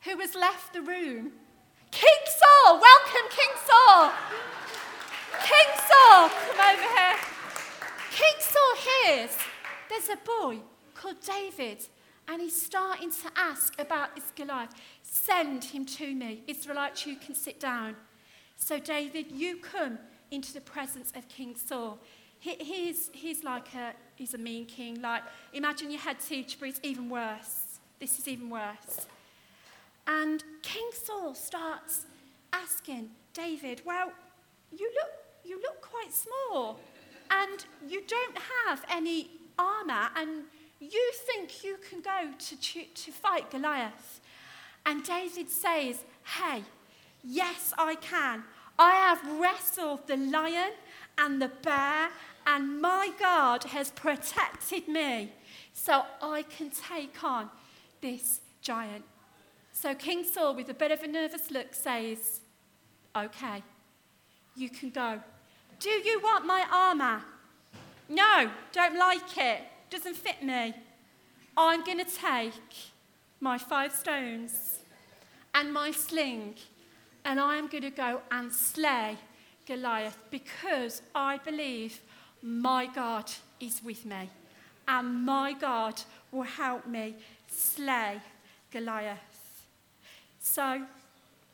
who 0.00 0.18
has 0.18 0.34
left 0.34 0.72
the 0.72 0.82
room, 0.82 1.32
King 1.92 2.24
Saul, 2.26 2.80
welcome, 2.80 3.28
King 3.30 3.54
Saul. 3.68 4.12
King 5.44 5.70
Saul, 5.76 6.28
come 6.28 6.60
over 6.72 6.82
here. 6.82 7.16
King 8.10 8.34
Saul 8.40 8.74
hears 9.04 9.36
there's 9.88 10.08
a 10.08 10.16
boy 10.24 10.58
called 10.94 11.20
David 11.20 11.86
and 12.26 12.40
he's 12.40 12.60
starting 12.60 13.10
to 13.10 13.30
ask 13.36 13.78
about 13.78 14.16
this 14.16 14.32
Goliath. 14.34 14.72
Send 15.02 15.64
him 15.64 15.84
to 15.84 16.14
me. 16.14 16.42
Israelites, 16.46 17.06
you 17.06 17.16
can 17.16 17.34
sit 17.34 17.60
down. 17.60 17.94
So, 18.56 18.78
David, 18.78 19.30
you 19.30 19.58
come 19.58 19.98
into 20.30 20.54
the 20.54 20.60
presence 20.62 21.12
of 21.14 21.28
King 21.28 21.56
Saul. 21.56 21.98
He, 22.38 22.54
he's, 22.54 23.10
he's 23.12 23.44
like 23.44 23.74
a, 23.74 23.92
he's 24.14 24.34
a 24.34 24.38
mean 24.38 24.64
king. 24.64 25.02
Like, 25.02 25.24
imagine 25.52 25.90
your 25.90 26.00
head 26.00 26.20
teacher, 26.20 26.56
but 26.58 26.70
it's 26.70 26.80
even 26.82 27.10
worse. 27.10 27.78
This 28.00 28.18
is 28.18 28.28
even 28.28 28.48
worse. 28.48 29.06
And 30.06 30.42
King 30.62 30.90
Saul 30.92 31.34
starts 31.34 32.06
asking 32.52 33.10
David, 33.34 33.82
well, 33.84 34.12
you 34.76 34.90
look, 34.94 35.10
you 35.44 35.60
look 35.60 35.80
quite 35.80 36.12
small, 36.12 36.78
and 37.30 37.64
you 37.88 38.02
don't 38.06 38.38
have 38.66 38.84
any 38.90 39.30
armor, 39.58 40.08
and 40.16 40.44
you 40.80 41.12
think 41.26 41.64
you 41.64 41.76
can 41.88 42.00
go 42.00 42.30
to, 42.38 42.56
to 42.94 43.12
fight 43.12 43.50
Goliath? 43.50 44.20
And 44.84 45.04
David 45.04 45.48
says, 45.48 46.04
Hey, 46.24 46.62
yes, 47.22 47.72
I 47.78 47.94
can. 47.96 48.44
I 48.78 48.92
have 48.92 49.40
wrestled 49.40 50.06
the 50.06 50.16
lion 50.16 50.72
and 51.18 51.40
the 51.40 51.50
bear, 51.62 52.08
and 52.46 52.80
my 52.80 53.10
God 53.18 53.64
has 53.64 53.90
protected 53.90 54.88
me, 54.88 55.32
so 55.72 56.02
I 56.20 56.42
can 56.42 56.70
take 56.70 57.22
on 57.22 57.50
this 58.00 58.40
giant. 58.60 59.04
So 59.82 59.96
King 59.96 60.22
Saul, 60.22 60.54
with 60.54 60.68
a 60.68 60.74
bit 60.74 60.92
of 60.92 61.02
a 61.02 61.08
nervous 61.08 61.50
look, 61.50 61.74
says, 61.74 62.40
Okay, 63.16 63.64
you 64.54 64.70
can 64.70 64.90
go. 64.90 65.18
Do 65.80 65.90
you 65.90 66.20
want 66.22 66.46
my 66.46 66.64
armor? 66.70 67.20
No, 68.08 68.48
don't 68.70 68.96
like 68.96 69.36
it 69.36 69.62
doesn't 69.90 70.14
fit 70.14 70.40
me. 70.40 70.72
I'm 71.56 71.82
going 71.82 71.98
to 71.98 72.04
take 72.04 72.52
my 73.40 73.58
five 73.58 73.92
stones 73.92 74.78
and 75.52 75.72
my 75.72 75.90
sling 75.90 76.54
and 77.24 77.40
I 77.40 77.56
am 77.56 77.66
going 77.66 77.82
to 77.82 77.90
go 77.90 78.20
and 78.30 78.52
slay 78.52 79.16
Goliath 79.66 80.16
because 80.30 81.02
I 81.12 81.38
believe 81.38 82.00
my 82.40 82.86
God 82.86 83.28
is 83.58 83.82
with 83.82 84.06
me 84.06 84.30
and 84.86 85.26
my 85.26 85.54
God 85.54 86.00
will 86.30 86.42
help 86.42 86.86
me 86.86 87.16
slay 87.48 88.20
Goliath. 88.70 89.31
So 90.42 90.82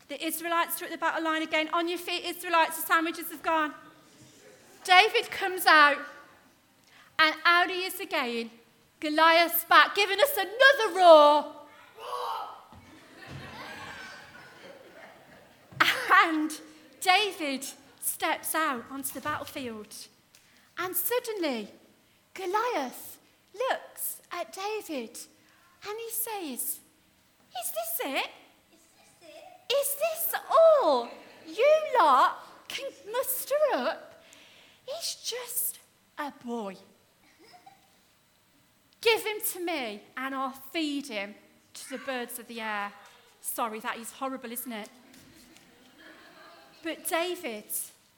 the 0.08 0.26
Israelites 0.26 0.80
are 0.80 0.86
at 0.86 0.90
the 0.90 0.98
battle 0.98 1.22
line 1.22 1.42
again. 1.42 1.68
On 1.72 1.88
your 1.88 1.98
feet, 1.98 2.24
Israelites, 2.24 2.80
the 2.80 2.86
sandwiches 2.86 3.30
have 3.30 3.42
gone. 3.42 3.72
David 4.82 5.30
comes 5.30 5.66
out 5.66 5.98
and 7.18 7.34
out 7.44 7.70
he 7.70 7.84
is 7.84 8.00
again. 8.00 8.50
Goliath's 9.00 9.64
back, 9.64 9.94
giving 9.94 10.18
us 10.18 10.36
another 10.36 10.98
roar. 10.98 11.44
and 16.24 16.50
David 17.00 17.64
steps 18.00 18.54
out 18.54 18.84
onto 18.90 19.12
the 19.12 19.20
battlefield. 19.20 19.94
And 20.78 20.96
suddenly, 20.96 21.68
Goliath 22.34 23.18
looks 23.54 24.16
at 24.32 24.52
David 24.52 25.18
and 25.86 25.98
he 25.98 26.10
says, 26.10 26.80
Is 26.80 26.80
this 27.52 28.00
it? 28.04 28.30
Is 29.70 29.96
this 29.96 30.34
all 30.50 31.08
you 31.46 31.76
lot 32.00 32.68
can 32.68 32.90
muster 33.12 33.54
up? 33.74 34.22
He's 34.86 35.14
just 35.16 35.78
a 36.18 36.32
boy. 36.44 36.76
Give 39.00 39.24
him 39.24 39.36
to 39.52 39.64
me, 39.64 40.02
and 40.16 40.34
I'll 40.34 40.50
feed 40.72 41.06
him 41.06 41.34
to 41.74 41.90
the 41.90 41.98
birds 41.98 42.38
of 42.38 42.48
the 42.48 42.60
air. 42.60 42.92
Sorry, 43.40 43.80
that 43.80 43.98
is 43.98 44.10
horrible, 44.12 44.50
isn't 44.50 44.72
it? 44.72 44.88
But 46.82 47.06
David, 47.06 47.64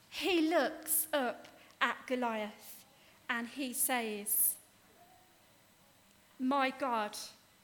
he 0.08 0.48
looks 0.48 1.06
up 1.12 1.48
at 1.80 1.96
Goliath 2.06 2.84
and 3.28 3.46
he 3.46 3.72
says, 3.72 4.54
My 6.38 6.70
God 6.78 7.16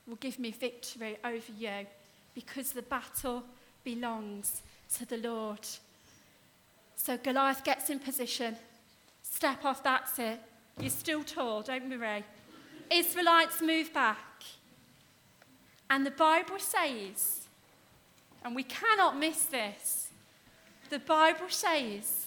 will 0.07 0.16
give 0.16 0.38
me 0.38 0.50
victory 0.50 1.19
over 1.25 1.52
you 1.59 1.87
because 2.35 2.73
the 2.73 2.83
battle 2.83 3.45
belongs 3.87 4.62
to 4.97 5.07
the 5.07 5.16
Lord. 5.16 5.64
So 6.97 7.16
Goliath 7.16 7.62
gets 7.62 7.88
in 7.88 8.00
position. 8.00 8.57
Step 9.23 9.64
off, 9.64 9.81
that's 9.85 10.19
it. 10.19 10.40
You're 10.81 10.90
still 10.90 11.23
tall, 11.23 11.62
don't 11.62 11.88
worry. 11.88 12.25
Israelites 12.90 13.62
move 13.62 13.95
back. 13.95 14.43
And 15.88 16.05
the 16.05 16.11
Bible 16.11 16.59
says, 16.59 17.47
and 18.45 18.57
we 18.57 18.64
cannot 18.64 19.16
miss 19.16 19.45
this, 19.45 20.09
the 20.90 20.99
Bible 20.99 21.49
says 21.49 22.26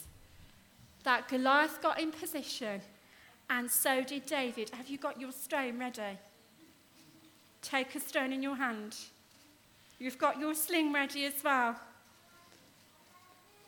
that 1.03 1.27
Goliath 1.27 1.81
got 1.81 1.99
in 1.99 2.11
position 2.11 2.81
and 3.49 3.69
so 3.69 4.01
did 4.01 4.25
David. 4.25 4.69
Have 4.69 4.87
you 4.87 4.97
got 4.97 5.19
your 5.19 5.33
stone 5.33 5.77
ready? 5.77 6.17
Take 7.61 7.95
a 7.95 7.99
stone 7.99 8.31
in 8.31 8.41
your 8.41 8.55
hand. 8.55 8.95
You've 9.99 10.17
got 10.17 10.39
your 10.39 10.55
sling 10.55 10.93
ready 10.93 11.25
as 11.25 11.43
well. 11.43 11.75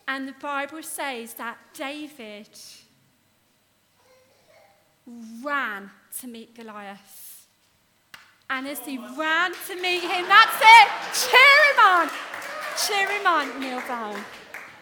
And 0.08 0.28
the 0.28 0.36
Bible 0.42 0.82
says 0.82 1.34
that 1.36 1.58
David 1.74 2.50
ran 5.44 5.92
to 6.20 6.28
meet 6.28 6.56
Goliath. 6.56 7.48
And 8.50 8.68
as 8.68 8.80
he 8.80 8.98
ran 8.98 9.54
to 9.68 9.82
meet 9.82 10.02
him, 10.02 10.28
that's 10.28 10.58
it, 10.60 10.90
cheer 11.30 11.74
him 11.74 11.80
on, 11.80 12.10
cheer 12.86 13.10
him 13.10 13.26
on, 13.26 13.60
kneel 13.60 13.82
down. 13.88 14.22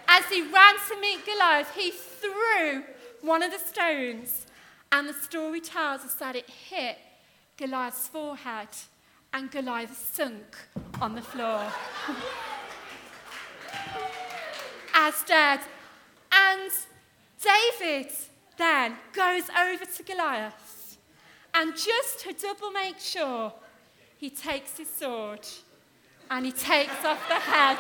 As 0.07 0.25
he 0.25 0.41
ran 0.41 0.75
to 0.89 0.99
meet 0.99 1.25
Goliath, 1.25 1.71
he 1.75 1.91
threw 1.91 2.83
one 3.21 3.43
of 3.43 3.51
the 3.51 3.59
stones, 3.59 4.47
and 4.91 5.07
the 5.07 5.13
story 5.13 5.61
tells 5.61 6.01
us 6.01 6.15
that 6.15 6.35
it 6.35 6.49
hit 6.49 6.97
Goliath's 7.57 8.07
forehead, 8.07 8.69
and 9.33 9.51
Goliath 9.51 10.11
sunk 10.13 10.57
on 11.01 11.15
the 11.15 11.21
floor. 11.21 11.63
As 14.93 15.23
dead. 15.23 15.59
And 16.31 16.71
David 17.41 18.11
then 18.57 18.95
goes 19.13 19.43
over 19.57 19.85
to 19.85 20.03
Goliath 20.03 20.79
and 21.53 21.75
just 21.75 22.21
to 22.21 22.33
double 22.33 22.71
make 22.71 22.99
sure, 22.99 23.53
he 24.17 24.29
takes 24.29 24.77
his 24.77 24.89
sword 24.89 25.45
and 26.29 26.45
he 26.45 26.51
takes 26.51 27.03
off 27.03 27.25
the 27.27 27.35
head 27.35 27.77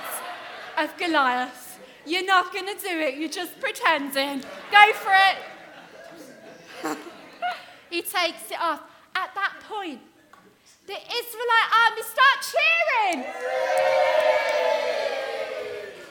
of 0.77 0.97
Goliath. 0.97 1.79
You're 2.05 2.25
not 2.25 2.51
going 2.53 2.65
to 2.65 2.81
do 2.81 2.99
it, 2.99 3.15
you're 3.15 3.29
just 3.29 3.59
pretending. 3.59 4.41
Go 4.71 4.93
for 4.93 5.13
it. 5.13 6.97
he 7.89 8.01
takes 8.01 8.51
it 8.51 8.59
off. 8.59 8.81
At 9.15 9.33
that 9.35 9.53
point, 9.67 9.99
the 10.89 10.95
Israelite 10.95 11.69
army 11.85 12.01
start 12.01 12.37
cheering. 12.49 13.21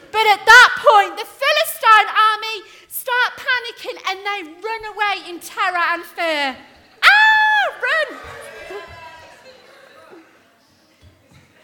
But 0.09 0.25
at 0.25 0.39
that 0.39 0.71
point, 0.79 1.19
the 1.19 1.27
Philistine 1.27 2.09
army 2.31 2.63
start 2.87 3.31
panicking 3.35 3.99
and 4.07 4.19
they 4.23 4.39
run 4.63 4.83
away 4.95 5.29
in 5.29 5.41
terror 5.41 5.83
and 5.91 6.03
fear. 6.03 6.55
Ah, 7.03 7.65
run! 7.83 8.19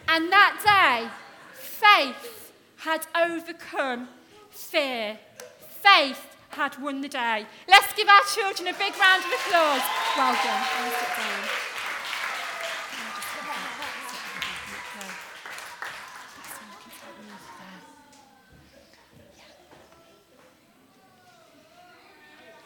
And 0.10 0.30
that 0.34 0.60
day, 0.60 1.10
faith 1.54 2.52
had 2.76 3.08
overcome 3.16 4.10
fear. 4.50 5.18
Faith 5.70 6.36
had 6.50 6.78
won 6.82 7.00
the 7.00 7.08
day. 7.08 7.46
Let's 7.70 7.94
give 7.94 8.10
our 8.10 8.24
children 8.34 8.68
a 8.68 8.78
big 8.78 8.94
round 9.00 9.24
of 9.24 9.32
applause. 9.32 9.82
Well 10.18 10.34
done. 10.34 10.64
I'll 10.76 10.92
sit 10.92 11.16
down. 11.16 11.66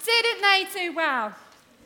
Didn't 0.06 0.42
they 0.42 0.66
do 0.80 0.94
well? 0.94 1.34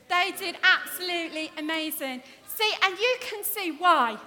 They 0.09 0.31
did 0.37 0.55
absolutely 0.63 1.51
amazing. 1.57 2.21
See, 2.45 2.71
and 2.83 2.97
you 2.97 3.15
can 3.21 3.43
see 3.43 3.71
why 3.71 4.17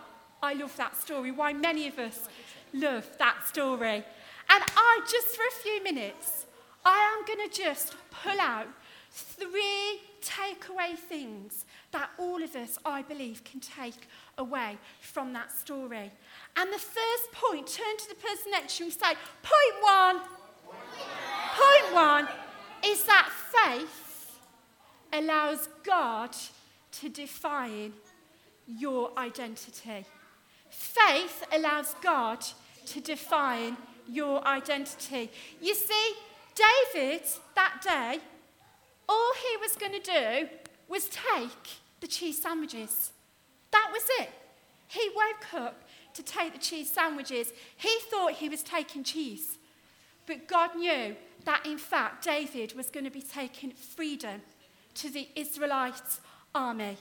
I 0.42 0.54
love 0.54 0.76
that 0.76 0.96
story, 0.96 1.30
why 1.30 1.52
many 1.52 1.86
of 1.88 1.98
us 1.98 2.28
love 2.72 3.06
that 3.18 3.46
story. 3.46 4.04
And 4.48 4.64
I, 4.76 5.00
just 5.10 5.28
for 5.36 5.42
a 5.46 5.62
few 5.62 5.82
minutes, 5.82 6.46
I 6.84 7.16
am 7.16 7.26
going 7.26 7.48
to 7.48 7.54
just 7.54 7.94
pull 8.10 8.40
out 8.40 8.66
three 9.10 10.00
takeaway 10.20 10.96
things 10.96 11.64
that 11.92 12.10
all 12.18 12.42
of 12.42 12.54
us, 12.56 12.78
I 12.84 13.02
believe, 13.02 13.44
can 13.44 13.60
take 13.60 14.08
away 14.38 14.78
from 15.00 15.32
that 15.32 15.52
story. 15.52 16.10
And 16.56 16.72
the 16.72 16.78
first 16.78 17.32
point, 17.32 17.66
turn 17.66 17.96
to 17.98 18.08
the 18.08 18.14
person 18.16 18.50
next 18.50 18.76
to 18.76 18.84
you 18.84 18.90
and 18.90 19.00
say, 19.00 19.14
point 19.42 19.76
one, 19.82 20.20
point 21.54 21.94
one 21.94 22.28
is 22.84 23.04
that 23.04 23.30
faith 23.52 24.05
allows 25.16 25.68
God 25.82 26.34
to 26.92 27.08
define 27.08 27.92
your 28.66 29.10
identity. 29.18 30.04
Faith 30.70 31.44
allows 31.52 31.94
God 32.02 32.44
to 32.86 33.00
define 33.00 33.76
your 34.08 34.46
identity. 34.46 35.30
You 35.60 35.74
see, 35.74 36.14
David, 36.54 37.22
that 37.54 37.80
day, 37.82 38.20
all 39.08 39.32
he 39.34 39.56
was 39.58 39.76
going 39.76 39.92
to 39.92 40.00
do 40.00 40.48
was 40.88 41.08
take 41.08 41.80
the 42.00 42.06
cheese 42.06 42.40
sandwiches. 42.40 43.10
That 43.72 43.90
was 43.92 44.02
it. 44.20 44.30
He 44.88 45.10
woke 45.14 45.54
up 45.54 45.82
to 46.14 46.22
take 46.22 46.52
the 46.52 46.58
cheese 46.58 46.90
sandwiches. 46.90 47.52
He 47.76 47.98
thought 48.10 48.32
he 48.32 48.48
was 48.48 48.62
taking 48.62 49.04
cheese. 49.04 49.58
But 50.26 50.48
God 50.48 50.74
knew 50.76 51.14
that, 51.44 51.64
in 51.66 51.78
fact, 51.78 52.24
David 52.24 52.74
was 52.74 52.90
going 52.90 53.04
to 53.04 53.10
be 53.10 53.22
taking 53.22 53.70
freedom 53.70 54.40
to 54.96 55.10
the 55.10 55.28
Israelites' 55.34 56.20
army 56.54 56.96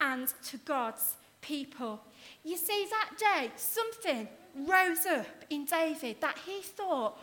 and 0.00 0.32
to 0.44 0.56
God's 0.58 1.16
people. 1.40 2.00
You 2.44 2.56
see, 2.56 2.86
that 2.90 3.18
day, 3.18 3.50
something 3.56 4.28
rose 4.56 5.06
up 5.06 5.44
in 5.50 5.64
David 5.64 6.20
that 6.20 6.38
he 6.46 6.62
thought, 6.62 7.18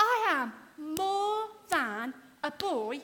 I 0.00 0.26
am 0.30 0.52
more 0.96 1.44
than 1.68 2.14
a 2.42 2.50
boy 2.50 3.00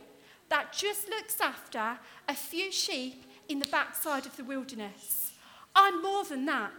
that 0.49 0.73
just 0.73 1.09
looks 1.09 1.40
after 1.40 1.99
a 2.28 2.35
few 2.35 2.73
sheep 2.73 3.25
in 3.49 3.59
the 3.59 3.68
backside 3.68 4.26
of 4.26 4.37
the 4.37 4.45
wilderness. 4.45 5.33
I'm 5.75 6.02
more 6.02 6.25
than 6.25 6.47
that. 6.47 6.73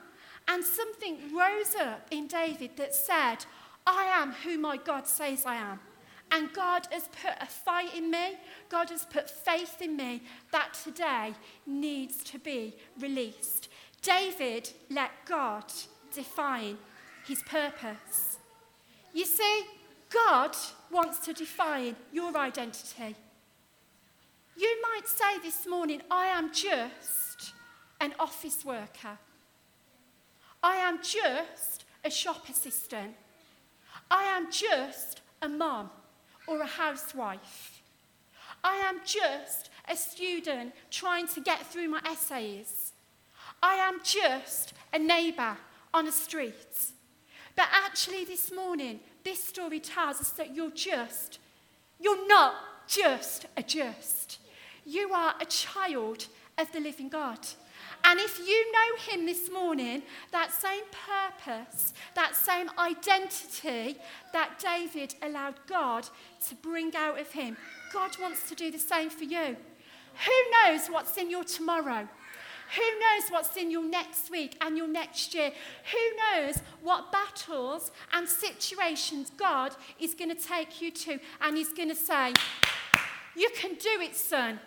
And 0.47 0.63
something 0.63 1.35
rose 1.35 1.75
up 1.79 2.07
in 2.11 2.27
David 2.27 2.71
that 2.77 2.95
said, 2.95 3.45
I 3.85 4.05
am 4.05 4.31
who 4.31 4.57
my 4.57 4.77
God 4.77 5.07
says 5.07 5.45
I 5.45 5.55
am. 5.55 5.79
And 6.31 6.53
God 6.53 6.87
has 6.91 7.07
put 7.07 7.33
a 7.41 7.45
fight 7.45 7.95
in 7.95 8.11
me, 8.11 8.37
God 8.69 8.89
has 8.89 9.05
put 9.05 9.29
faith 9.29 9.81
in 9.81 9.95
me 9.95 10.21
that 10.51 10.73
today 10.73 11.33
needs 11.65 12.23
to 12.25 12.37
be 12.37 12.75
released. 12.99 13.69
David 14.01 14.69
let 14.89 15.11
God 15.25 15.65
define 16.13 16.77
his 17.25 17.41
purpose. 17.43 18.37
You 19.13 19.25
see, 19.25 19.63
God 20.09 20.55
wants 20.91 21.19
to 21.19 21.33
define 21.33 21.95
your 22.11 22.35
identity. 22.37 23.15
You 24.55 24.81
might 24.81 25.07
say 25.07 25.39
this 25.41 25.65
morning, 25.67 26.01
I 26.11 26.25
am 26.27 26.51
just 26.51 27.53
an 27.99 28.13
office 28.19 28.63
worker. 28.63 29.17
I 30.61 30.75
am 30.75 30.99
just 31.01 31.85
a 32.03 32.09
shop 32.09 32.47
assistant. 32.49 33.15
I 34.11 34.23
am 34.23 34.51
just 34.51 35.21
a 35.41 35.49
mom 35.49 35.89
or 36.49 36.61
a 36.61 36.65
housewife. 36.65 37.81
I 38.63 38.77
am 38.77 39.01
just 39.05 39.69
a 39.87 39.95
student 39.95 40.73
trying 40.89 41.27
to 41.27 41.41
get 41.41 41.65
through 41.67 41.89
my 41.89 42.01
essays. 42.05 42.91
I 43.61 43.75
am 43.75 43.99
just 44.03 44.73
a 44.91 44.99
neighbour 44.99 45.57
on 45.93 46.07
a 46.07 46.11
street. 46.11 46.91
But 47.55 47.67
actually, 47.71 48.25
this 48.25 48.51
morning, 48.51 48.99
this 49.23 49.43
story 49.43 49.79
tells 49.79 50.21
us 50.21 50.31
that 50.31 50.55
you're 50.55 50.71
just, 50.71 51.39
you're 51.99 52.27
not 52.27 52.55
just 52.87 53.45
a 53.55 53.63
just. 53.63 54.39
You 54.85 55.13
are 55.13 55.35
a 55.39 55.45
child 55.45 56.25
of 56.57 56.71
the 56.71 56.79
living 56.79 57.09
God. 57.09 57.39
And 58.03 58.19
if 58.19 58.39
you 58.39 58.71
know 58.71 59.13
Him 59.13 59.25
this 59.25 59.51
morning, 59.51 60.03
that 60.31 60.51
same 60.51 60.83
purpose, 60.91 61.93
that 62.15 62.35
same 62.35 62.69
identity 62.77 63.97
that 64.33 64.59
David 64.59 65.15
allowed 65.21 65.55
God 65.67 66.07
to 66.47 66.55
bring 66.55 66.95
out 66.95 67.19
of 67.19 67.31
him, 67.31 67.57
God 67.93 68.11
wants 68.19 68.47
to 68.49 68.55
do 68.55 68.71
the 68.71 68.79
same 68.79 69.09
for 69.09 69.23
you. 69.23 69.55
Who 70.25 70.51
knows 70.51 70.87
what's 70.87 71.17
in 71.17 71.29
your 71.29 71.43
tomorrow? 71.43 72.07
Who 72.75 72.81
knows 72.81 73.29
what's 73.29 73.57
in 73.57 73.71
your 73.71 73.83
next 73.83 74.29
week 74.29 74.55
and 74.61 74.77
your 74.77 74.87
next 74.87 75.33
year? 75.33 75.51
Who 75.91 76.41
knows 76.41 76.59
what 76.83 77.11
battles 77.11 77.91
and 78.13 78.27
situations 78.27 79.31
God 79.35 79.75
is 79.99 80.13
going 80.13 80.35
to 80.35 80.41
take 80.41 80.81
you 80.81 80.91
to 80.91 81.19
and 81.41 81.57
He's 81.57 81.73
going 81.73 81.89
to 81.89 81.95
say, 81.95 82.33
You 83.35 83.49
can 83.55 83.75
do 83.75 84.01
it, 84.01 84.15
son. 84.15 84.59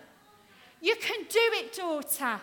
You 0.81 0.97
can 0.97 1.21
do 1.29 1.41
it, 1.41 1.75
daughter. 1.75 2.41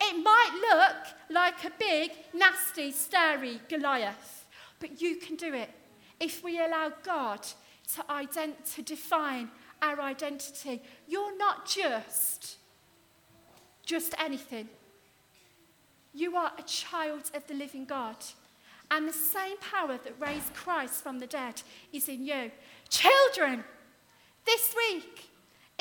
It 0.00 0.22
might 0.22 0.52
look 0.70 1.14
like 1.30 1.64
a 1.64 1.72
big, 1.78 2.12
nasty, 2.32 2.90
scary 2.90 3.60
Goliath, 3.68 4.46
but 4.78 5.00
you 5.00 5.16
can 5.16 5.36
do 5.36 5.52
it 5.52 5.70
if 6.18 6.42
we 6.42 6.58
allow 6.58 6.92
God 7.02 7.42
to, 7.94 8.02
ident- 8.08 8.74
to 8.74 8.82
define 8.82 9.50
our 9.82 10.00
identity. 10.00 10.82
You're 11.06 11.36
not 11.36 11.66
just 11.66 12.56
just 13.90 14.14
anything. 14.20 14.68
You 16.14 16.36
are 16.36 16.52
a 16.56 16.62
child 16.62 17.30
of 17.34 17.44
the 17.48 17.54
living 17.54 17.86
God. 17.86 18.16
And 18.88 19.08
the 19.08 19.12
same 19.12 19.56
power 19.58 19.98
that 20.04 20.20
raised 20.20 20.54
Christ 20.54 21.02
from 21.02 21.18
the 21.18 21.26
dead 21.26 21.62
is 21.92 22.08
in 22.08 22.24
you. 22.24 22.52
Children, 22.88 23.64
this 24.46 24.74
week, 24.76 25.29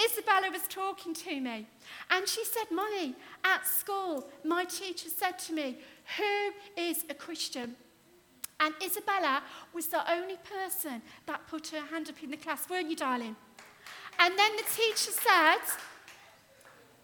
Isabella 0.05 0.49
was 0.51 0.67
talking 0.67 1.13
to 1.13 1.41
me, 1.41 1.67
and 2.09 2.27
she 2.27 2.45
said, 2.45 2.65
Mummy, 2.71 3.15
at 3.43 3.67
school, 3.67 4.29
my 4.43 4.63
teacher 4.63 5.09
said 5.09 5.38
to 5.39 5.53
me, 5.53 5.79
Who 6.17 6.81
is 6.81 7.05
a 7.09 7.13
Christian? 7.13 7.75
And 8.59 8.73
Isabella 8.83 9.41
was 9.73 9.88
the 9.88 10.09
only 10.12 10.38
person 10.38 11.01
that 11.25 11.47
put 11.47 11.67
her 11.69 11.81
hand 11.81 12.09
up 12.09 12.21
in 12.21 12.31
the 12.31 12.38
class, 12.38 12.69
weren't 12.69 12.89
you, 12.89 12.95
darling? 12.95 13.35
And 14.19 14.38
then 14.38 14.51
the 14.57 14.63
teacher 14.63 15.12
said, 15.12 15.59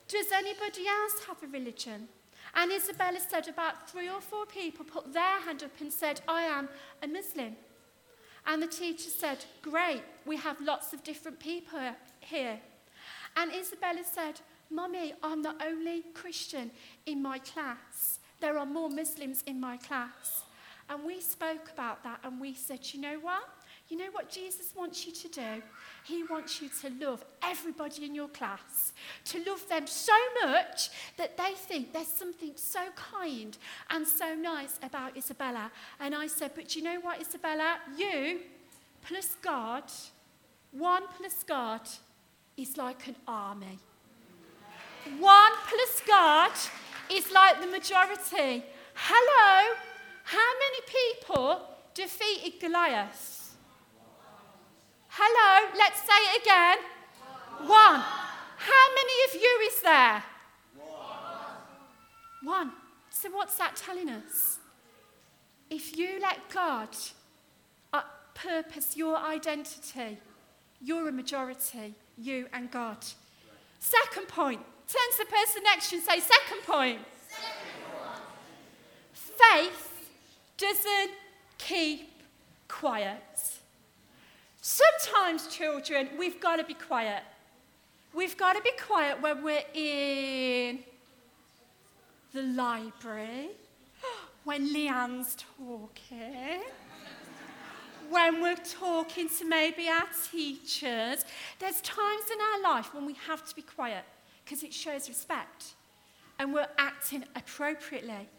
Does 0.08 0.31
anybody 0.34 0.88
else 0.88 1.23
have 1.27 1.41
a 1.43 1.47
religion? 1.47 2.08
And 2.53 2.71
Isabella 2.71 3.19
said 3.19 3.47
about 3.47 3.89
three 3.89 4.10
or 4.10 4.21
four 4.21 4.45
people 4.45 4.86
put 4.86 5.13
their 5.13 5.41
hand 5.41 5.63
up 5.63 5.71
and 5.79 5.91
said, 5.91 6.21
I 6.27 6.43
am 6.43 6.69
a 7.01 7.08
Muslim. 7.08 7.55
And 8.45 8.62
the 8.62 8.67
teacher 8.67 9.10
said, 9.10 9.43
Great, 9.62 10.03
we 10.25 10.38
have 10.38 10.62
lots 10.62 10.93
of 10.93 11.03
different 11.03 11.39
people 11.39 11.79
here. 12.19 12.60
And 13.36 13.52
Isabella 13.54 14.04
said, 14.04 14.39
Mummy, 14.69 15.13
I'm 15.21 15.43
the 15.43 15.56
only 15.63 16.04
Christian 16.13 16.71
in 17.06 17.21
my 17.21 17.39
class. 17.39 18.19
There 18.39 18.58
are 18.58 18.65
more 18.65 18.89
Muslims 18.89 19.43
in 19.45 19.60
my 19.60 19.78
class. 19.78 20.43
And 20.89 21.04
we 21.04 21.19
spoke 21.21 21.71
about 21.74 22.04
that 22.04 22.19
and 22.24 22.39
we 22.39 22.54
said, 22.54 22.80
you 22.93 23.02
know 23.02 23.17
what? 23.19 23.43
You 23.89 23.98
know 23.98 24.10
what 24.12 24.30
Jesus 24.30 24.74
wants 24.76 25.06
you 25.06 25.13
to 25.13 25.28
do? 25.28 25.62
He 26.06 26.24
wants 26.24 26.60
you 26.62 26.69
to 26.82 27.06
love 27.06 27.24
everybody 27.43 28.06
in 28.06 28.15
your 28.15 28.28
class, 28.28 28.93
to 29.26 29.43
love 29.48 29.67
them 29.67 29.86
so 29.86 30.13
much 30.43 30.89
that 31.17 31.38
they 31.38 31.54
think 31.56 31.93
there's 31.93 32.08
something 32.08 32.54
so 32.56 32.82
kind 32.95 33.56
and 33.91 34.08
so 34.08 34.34
nice 34.34 34.80
about 34.82 35.15
Isabella. 35.15 35.71
And 36.00 36.15
I 36.15 36.28
said, 36.28 36.52
But 36.56 36.76
you 36.76 36.82
know 36.82 37.00
what, 37.00 37.21
Isabella? 37.21 37.78
You 37.95 38.39
plus 39.04 39.36
God, 39.41 39.84
one 40.71 41.04
plus 41.17 41.43
God, 41.43 41.82
is 42.58 42.78
like 42.78 43.08
an 43.08 43.15
army. 43.28 43.80
One 45.20 45.52
plus 45.68 46.02
God 46.08 46.52
is 47.12 47.32
like 47.32 47.62
the 47.62 47.68
majority. 47.68 48.63
Hello, 48.94 49.76
how 50.24 50.52
many 50.63 50.82
people 50.98 51.62
defeated 51.94 52.60
Goliath? 52.60 53.56
Hello, 55.10 55.70
let's 55.78 56.00
say 56.00 56.22
it 56.34 56.41
again. 56.41 56.78
One. 57.68 58.02
How 58.58 58.86
many 58.96 59.13
of 59.28 59.41
you 59.41 59.70
is 59.70 59.82
there? 59.82 60.24
One. 62.41 62.72
So, 63.10 63.30
what's 63.32 63.58
that 63.58 63.76
telling 63.76 64.10
us? 64.10 64.60
if 65.70 65.98
you 65.98 66.20
let 66.22 66.38
God 66.50 66.89
purpose 68.34 68.96
your 68.96 69.18
identity, 69.18 70.18
you're 70.82 71.10
a 71.10 71.12
majority, 71.12 71.96
you 72.17 72.47
and 72.54 72.71
God. 72.71 72.97
Second 73.80 74.28
point. 74.28 74.62
Turn 74.88 75.12
to 75.12 75.17
the 75.25 75.32
person 75.32 75.63
next 75.63 75.89
to 75.89 75.95
you 75.95 76.01
and 76.01 76.10
say, 76.10 76.19
second 76.19 76.62
point. 76.65 76.99
Faith 79.13 80.10
doesn't 80.58 81.12
keep 81.58 82.12
quiet. 82.67 83.21
Sometimes, 84.62 85.47
children, 85.47 86.10
we've 86.17 86.39
got 86.39 86.56
to 86.58 86.63
be 86.63 86.73
quiet. 86.73 87.23
We've 88.13 88.38
got 88.38 88.54
to 88.54 88.62
be 88.62 88.71
quiet 88.82 89.21
when 89.21 89.43
we're 89.43 89.63
in 89.73 90.80
the 92.34 92.43
library, 92.43 93.49
when 94.43 94.73
Leanne's 94.73 95.36
talking, 95.58 96.62
when 98.10 98.41
we're 98.41 98.56
talking 98.56 99.30
to 99.30 99.46
maybe 99.46 99.88
our 99.88 100.08
teachers. 100.32 101.26
There's 101.60 101.82
times 101.82 102.24
in 102.32 102.38
our 102.39 102.74
life 102.74 102.94
when 102.94 103.06
we 103.06 103.15
have 103.28 103.46
to 103.46 103.56
be 103.56 103.62
quiet 103.62 104.04
because 104.44 104.63
it 104.63 104.74
shows 104.74 105.10
respect 105.10 105.74
and 106.39 106.54
we're 106.54 106.68
acting 106.78 107.24
appropriately. 107.36 108.30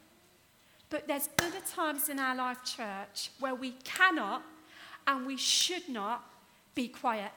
But 0.88 1.08
there's 1.08 1.28
other 1.40 1.60
times 1.74 2.08
in 2.08 2.18
our 2.18 2.36
life, 2.36 2.58
church, 2.64 3.30
where 3.40 3.54
we 3.54 3.72
cannot 3.84 4.42
and 5.06 5.26
we 5.26 5.36
should 5.36 5.88
not 5.88 6.24
be 6.74 6.88
quiet. 6.88 7.32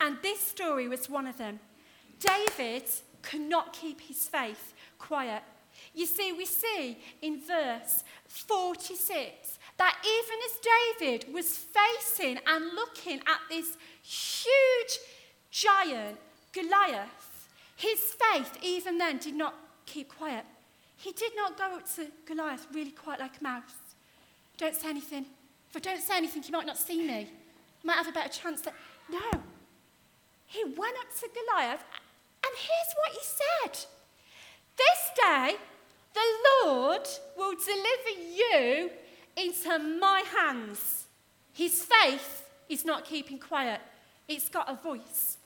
And 0.00 0.16
this 0.22 0.40
story 0.40 0.88
was 0.88 1.08
one 1.08 1.26
of 1.26 1.36
them. 1.38 1.60
David 2.18 2.84
could 3.22 3.40
not 3.40 3.72
keep 3.72 4.00
his 4.00 4.26
faith 4.26 4.72
quiet. 4.98 5.42
You 5.94 6.06
see, 6.06 6.32
we 6.32 6.46
see 6.46 6.98
in 7.22 7.40
verse 7.40 8.04
46 8.26 9.58
that 9.80 9.96
even 10.04 10.38
as 10.44 11.00
David 11.00 11.32
was 11.32 11.56
facing 11.56 12.38
and 12.46 12.74
looking 12.74 13.18
at 13.20 13.40
this 13.48 13.78
huge 14.02 14.98
giant, 15.50 16.18
Goliath, 16.52 17.48
his 17.76 17.98
faith 17.98 18.58
even 18.62 18.98
then 18.98 19.16
did 19.16 19.34
not 19.34 19.54
keep 19.86 20.10
quiet. 20.10 20.44
He 20.98 21.12
did 21.12 21.32
not 21.34 21.56
go 21.56 21.64
up 21.76 21.90
to 21.94 22.08
Goliath 22.26 22.66
really 22.74 22.90
quite 22.90 23.20
like 23.20 23.40
a 23.40 23.42
mouse. 23.42 23.72
Don't 24.58 24.76
say 24.76 24.90
anything. 24.90 25.24
If 25.70 25.76
I 25.76 25.80
don't 25.80 26.02
say 26.02 26.18
anything, 26.18 26.42
you 26.44 26.52
might 26.52 26.66
not 26.66 26.76
see 26.76 26.98
me. 27.00 27.20
You 27.20 27.86
might 27.86 27.96
have 27.96 28.08
a 28.08 28.12
better 28.12 28.28
chance 28.28 28.60
that. 28.60 28.74
No. 29.10 29.40
He 30.44 30.62
went 30.62 30.96
up 30.98 31.08
to 31.20 31.28
Goliath, 31.32 31.84
and 32.44 32.52
here's 32.54 32.94
what 32.98 33.12
he 33.12 33.20
said 33.22 33.86
This 34.76 35.10
day, 35.16 35.54
the 36.12 36.66
Lord 36.66 37.08
will 37.38 37.54
deliver 37.54 38.20
you 38.34 38.90
into 39.36 39.78
my 39.78 40.22
hands. 40.36 41.06
His 41.52 41.84
faith 41.84 42.48
is 42.68 42.84
not 42.84 43.04
keeping 43.04 43.38
quiet, 43.38 43.80
it's 44.28 44.48
got 44.48 44.70
a 44.70 44.74
voice. 44.74 45.38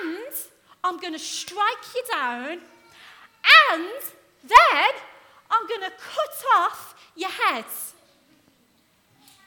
And 0.00 0.32
I'm 0.82 0.98
going 0.98 1.12
to 1.12 1.18
strike 1.18 1.94
you 1.94 2.02
down, 2.12 2.60
and 3.70 4.02
then 4.44 4.90
I'm 5.50 5.68
going 5.68 5.82
to 5.82 5.90
cut 5.90 6.44
off 6.56 6.94
your 7.14 7.30
heads. 7.30 7.94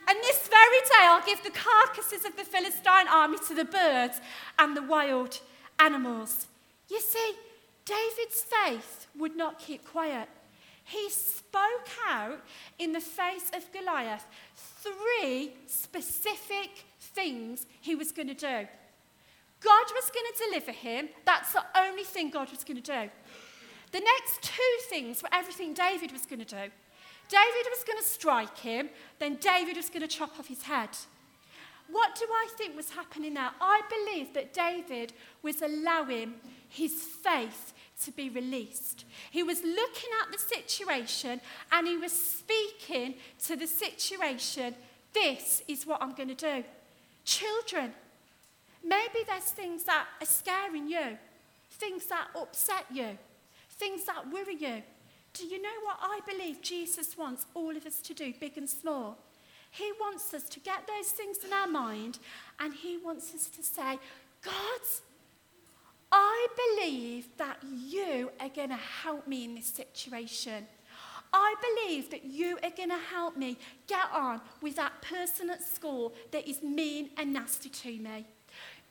And 0.07 0.17
this 0.23 0.47
very 0.47 0.79
day 0.79 1.03
I'll 1.03 1.25
give 1.25 1.43
the 1.43 1.51
carcasses 1.51 2.25
of 2.25 2.35
the 2.35 2.43
Philistine 2.43 3.07
army 3.07 3.37
to 3.47 3.53
the 3.53 3.65
birds 3.65 4.19
and 4.57 4.75
the 4.75 4.81
wild 4.81 5.39
animals. 5.77 6.47
You 6.89 6.99
see, 6.99 7.33
David's 7.85 8.43
faith 8.43 9.07
would 9.17 9.35
not 9.35 9.59
keep 9.59 9.85
quiet. 9.85 10.27
He 10.89 11.09
spoke 11.11 11.87
out 12.09 12.41
in 12.79 12.93
the 12.93 12.99
face 12.99 13.51
of 13.55 13.71
Goliath 13.71 14.25
three 14.55 15.53
specific 15.67 16.83
things 16.99 17.67
he 17.79 17.93
was 17.93 18.11
going 18.11 18.27
to 18.27 18.33
do. 18.33 18.67
God 19.61 19.85
was 19.93 20.09
going 20.09 20.25
to 20.33 20.43
deliver 20.47 20.71
him. 20.71 21.09
That's 21.25 21.53
the 21.53 21.63
only 21.77 22.03
thing 22.03 22.31
God 22.31 22.49
was 22.49 22.63
going 22.63 22.81
to 22.81 22.91
do. 22.91 23.09
The 23.91 23.99
next 23.99 24.41
two 24.41 24.77
things 24.89 25.21
were 25.21 25.29
everything 25.31 25.75
David 25.75 26.11
was 26.11 26.25
going 26.25 26.39
to 26.39 26.45
do. 26.45 26.71
David 27.27 27.65
was 27.69 27.83
going 27.85 27.99
to 27.99 28.05
strike 28.05 28.57
him, 28.57 28.89
then 29.19 29.35
David 29.35 29.77
was 29.77 29.89
going 29.89 30.01
to 30.01 30.07
chop 30.07 30.39
off 30.39 30.47
his 30.47 30.63
head. 30.63 30.89
What 31.91 32.15
do 32.15 32.25
I 32.25 32.47
think 32.57 32.75
was 32.75 32.89
happening 32.89 33.35
now? 33.35 33.51
I 33.61 33.81
believe 33.89 34.33
that 34.33 34.53
David 34.53 35.13
was 35.43 35.61
allowing 35.61 36.35
his 36.67 36.93
faith 36.93 37.73
to 38.05 38.11
be 38.11 38.29
released. 38.29 39.05
He 39.31 39.43
was 39.43 39.61
looking 39.63 40.09
at 40.21 40.31
the 40.31 40.37
situation 40.37 41.41
and 41.71 41.87
he 41.87 41.97
was 41.97 42.11
speaking 42.11 43.15
to 43.45 43.55
the 43.55 43.67
situation. 43.67 44.75
This 45.13 45.63
is 45.67 45.85
what 45.85 46.01
I'm 46.01 46.13
going 46.13 46.29
to 46.29 46.35
do. 46.35 46.63
Children, 47.25 47.93
maybe 48.83 49.19
there's 49.27 49.43
things 49.43 49.83
that 49.83 50.05
are 50.21 50.25
scaring 50.25 50.87
you, 50.87 51.17
things 51.71 52.05
that 52.05 52.27
upset 52.35 52.85
you, 52.91 53.17
things 53.71 54.05
that 54.05 54.31
worry 54.31 54.55
you. 54.55 54.83
Do 55.33 55.45
you 55.45 55.61
know 55.61 55.69
what 55.83 55.97
I 56.01 56.19
believe 56.27 56.61
Jesus 56.61 57.17
wants 57.17 57.45
all 57.53 57.75
of 57.75 57.85
us 57.85 57.99
to 58.01 58.13
do, 58.13 58.33
big 58.39 58.57
and 58.57 58.69
small? 58.69 59.17
He 59.71 59.91
wants 59.99 60.33
us 60.33 60.43
to 60.49 60.59
get 60.59 60.87
those 60.87 61.11
things 61.11 61.37
in 61.45 61.53
our 61.53 61.67
mind 61.67 62.19
and 62.59 62.73
he 62.73 62.97
wants 62.97 63.33
us 63.35 63.49
to 63.49 63.63
say, 63.63 63.99
God, 64.41 64.81
I 66.11 66.47
believe 66.55 67.27
that 67.37 67.59
you 67.63 68.31
are 68.39 68.49
going 68.49 68.69
to 68.69 68.75
help 68.75 69.27
me 69.27 69.45
in 69.45 69.55
this 69.55 69.67
situation. 69.67 70.65
I 71.31 71.53
believe 71.61 72.09
that 72.09 72.25
you 72.25 72.57
are 72.63 72.71
going 72.75 72.89
to 72.89 72.97
help 72.97 73.37
me 73.37 73.57
get 73.87 74.09
on 74.13 74.41
with 74.61 74.75
that 74.77 75.01
person 75.01 75.49
at 75.49 75.63
school 75.63 76.13
that 76.31 76.49
is 76.49 76.63
mean 76.63 77.11
and 77.17 77.33
nasty 77.33 77.69
to 77.69 77.91
me. 77.99 78.25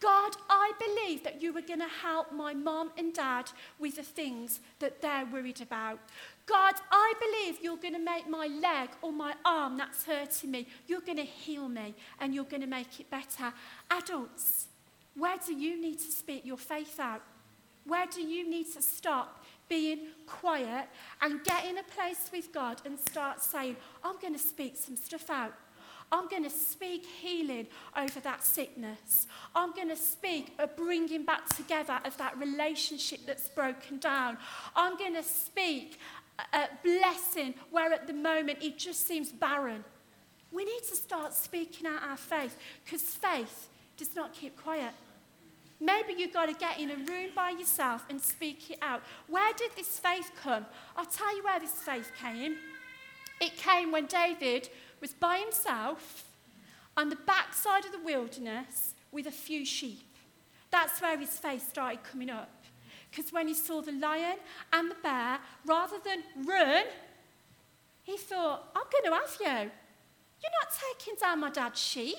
God, 0.01 0.37
I 0.49 0.73
believe 0.79 1.25
that 1.25 1.43
you 1.43 1.57
are 1.57 1.61
going 1.61 1.81
to 1.81 1.89
help 1.89 2.33
my 2.33 2.55
mom 2.55 2.93
and 2.97 3.13
dad 3.13 3.51
with 3.81 3.97
the 3.97 4.05
things 4.05 4.61
that 4.79 5.03
they're 5.03 5.27
worried 5.27 5.61
about. 5.61 5.99
God, 6.47 6.75
I 6.93 7.15
believe 7.19 7.59
you're 7.61 7.77
going 7.77 7.95
to 7.95 8.01
make 8.01 8.29
my 8.29 8.47
leg 8.47 8.91
or 9.03 9.13
my 9.13 9.35
arm 9.45 9.77
that's 9.77 10.05
hurting 10.05 10.53
me, 10.53 10.69
you're 10.87 11.01
going 11.01 11.19
to 11.19 11.25
heal 11.25 11.69
me 11.69 11.97
and 12.21 12.33
you're 12.33 12.45
going 12.45 12.61
to 12.61 12.69
make 12.69 13.01
it 13.01 13.11
better. 13.11 13.53
Adults, 13.91 14.69
where 15.19 15.37
do 15.45 15.55
you 15.55 15.81
need 15.81 15.99
to 15.99 16.11
speak 16.11 16.47
your 16.47 16.57
faith 16.57 16.99
out? 17.01 17.23
Where 17.85 18.07
do 18.07 18.23
you 18.23 18.49
need 18.49 18.73
to 18.75 18.83
stop 18.83 19.45
being 19.69 20.09
quiet 20.27 20.89
and 21.21 21.43
get 21.43 21.65
in 21.65 21.79
a 21.79 21.83
place 21.83 22.31
with 22.33 22.53
God 22.53 22.83
and 22.85 22.99
start 22.99 23.43
saying, 23.43 23.77
I'm 24.05 24.19
going 24.21 24.35
to 24.35 24.39
speak 24.39 24.77
some 24.77 24.97
stuff 24.97 25.31
out? 25.31 25.55
I'm 26.11 26.29
going 26.29 26.45
to 26.45 26.51
speak 26.51 27.05
healing 27.05 27.67
over 27.97 28.21
that 28.21 28.43
sickness. 28.43 29.27
I'm 29.55 29.73
going 29.75 29.89
to 29.89 29.97
speak 29.97 30.55
a 30.59 30.67
bringing 30.67 31.25
back 31.25 31.49
together 31.55 32.01
of 32.05 32.17
that 32.17 32.39
relationship 32.39 33.21
that's 33.27 33.49
broken 33.49 33.99
down. 33.99 34.39
I'm 34.75 34.97
going 34.97 35.15
to 35.15 35.23
speak 35.23 35.99
a 36.53 36.69
blessing 36.83 37.55
where 37.71 37.93
at 37.93 38.07
the 38.07 38.13
moment 38.15 38.59
it 38.63 38.79
just 38.79 39.07
seems 39.07 39.33
barren. 39.33 39.85
We 40.51 40.65
need 40.65 40.83
to 40.89 40.97
start 40.97 41.35
speaking 41.35 41.87
out 41.87 42.03
our 42.03 42.17
faith 42.17 42.57
because 42.85 43.03
faith 43.03 43.69
does 43.99 44.15
not 44.17 44.33
keep 44.33 44.57
quiet. 44.57 44.93
Maybe 45.81 46.15
you've 46.17 46.33
got 46.33 46.47
to 46.47 46.55
get 46.55 46.81
in 46.81 46.91
a 46.91 46.97
room 46.97 47.31
by 47.35 47.51
yourself 47.51 48.05
and 48.11 48.21
speak 48.21 48.71
it 48.71 48.79
out. 48.83 49.03
Where 49.29 49.53
did 49.55 49.71
this 49.77 49.99
faith 49.99 50.33
come? 50.43 50.67
I'll 50.97 51.07
tell 51.07 51.37
you 51.37 51.45
where 51.45 51.61
this 51.61 51.73
faith 51.73 52.11
came. 52.21 52.57
It 53.41 53.57
came 53.57 53.93
when 53.93 54.07
David 54.07 54.69
was 55.01 55.13
by 55.13 55.39
himself 55.39 56.25
on 56.97 57.09
the 57.09 57.17
backside 57.17 57.85
of 57.85 57.93
the 57.93 58.03
wilderness 58.03 58.95
with 59.13 59.29
a 59.29 59.31
few 59.31 59.65
sheep. 59.65 60.17
That's 60.71 61.01
where 61.01 61.17
his 61.17 61.31
faith 61.31 61.69
started 61.69 62.03
coming 62.03 62.31
up. 62.31 62.51
Because 63.11 63.33
when 63.33 63.47
he 63.47 63.55
saw 63.55 63.81
the 63.81 63.93
lion 63.93 64.37
and 64.73 64.91
the 64.91 64.97
bear, 64.97 65.39
rather 65.65 65.97
than 66.05 66.25
run, 66.45 66.85
he 68.03 68.17
thought, 68.17 68.69
I'm 68.75 68.83
going 68.91 69.05
to 69.05 69.21
have 69.21 69.37
you. 69.41 69.71
You're 70.43 70.53
not 70.63 70.97
taking 70.99 71.15
down 71.21 71.41
my 71.41 71.51
dad's 71.51 71.81
sheep. 71.81 72.17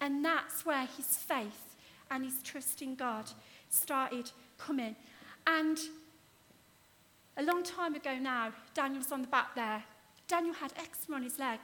And 0.00 0.24
that's 0.24 0.66
where 0.66 0.86
his 0.96 1.06
faith 1.06 1.67
and 2.10 2.24
his 2.24 2.42
trust 2.42 2.82
in 2.82 2.94
God 2.94 3.30
started 3.70 4.30
coming. 4.56 4.96
And 5.46 5.78
a 7.36 7.42
long 7.42 7.62
time 7.62 7.94
ago 7.94 8.16
now, 8.16 8.52
Daniel 8.74 8.98
was 8.98 9.12
on 9.12 9.22
the 9.22 9.28
back 9.28 9.54
there. 9.54 9.84
Daniel 10.26 10.54
had 10.54 10.72
eczema 10.76 11.16
on 11.16 11.22
his 11.22 11.38
leg. 11.38 11.60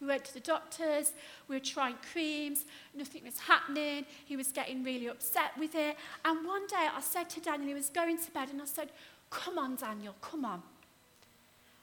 We 0.00 0.08
went 0.08 0.24
to 0.24 0.34
the 0.34 0.40
doctors, 0.40 1.12
we 1.46 1.54
were 1.54 1.60
trying 1.60 1.94
creams, 2.12 2.64
nothing 2.92 3.22
was 3.24 3.38
happening. 3.38 4.04
He 4.24 4.36
was 4.36 4.48
getting 4.48 4.82
really 4.82 5.06
upset 5.06 5.56
with 5.56 5.76
it. 5.76 5.96
And 6.24 6.44
one 6.44 6.66
day 6.66 6.88
I 6.92 7.00
said 7.00 7.30
to 7.30 7.40
Daniel, 7.40 7.68
he 7.68 7.74
was 7.74 7.88
going 7.88 8.18
to 8.18 8.30
bed, 8.32 8.48
and 8.50 8.60
I 8.60 8.64
said, 8.64 8.90
Come 9.30 9.58
on, 9.58 9.76
Daniel, 9.76 10.16
come 10.20 10.44
on. 10.44 10.62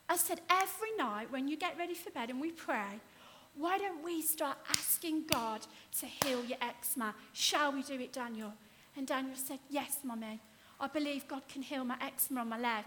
I 0.10 0.18
said, 0.18 0.42
Every 0.50 0.96
night 0.98 1.32
when 1.32 1.48
you 1.48 1.56
get 1.56 1.78
ready 1.78 1.94
for 1.94 2.10
bed 2.10 2.30
and 2.30 2.42
we 2.42 2.52
pray, 2.52 3.00
why 3.60 3.78
don't 3.78 4.04
we 4.04 4.22
start 4.22 4.58
asking 4.70 5.28
God 5.28 5.60
to 6.00 6.06
heal 6.06 6.44
your 6.46 6.58
eczema? 6.62 7.14
Shall 7.34 7.74
we 7.74 7.84
do 7.84 7.96
it, 7.96 8.14
Daniel? 8.14 8.54
And 8.96 9.06
Daniel 9.06 9.36
said, 9.36 9.60
Yes, 9.70 10.00
Mummy. 10.04 10.40
I 10.80 10.88
believe 10.88 11.28
God 11.28 11.42
can 11.50 11.62
heal 11.62 11.84
my 11.84 11.98
eczema 12.02 12.40
on 12.42 12.50
my 12.50 12.58
leg. 12.58 12.86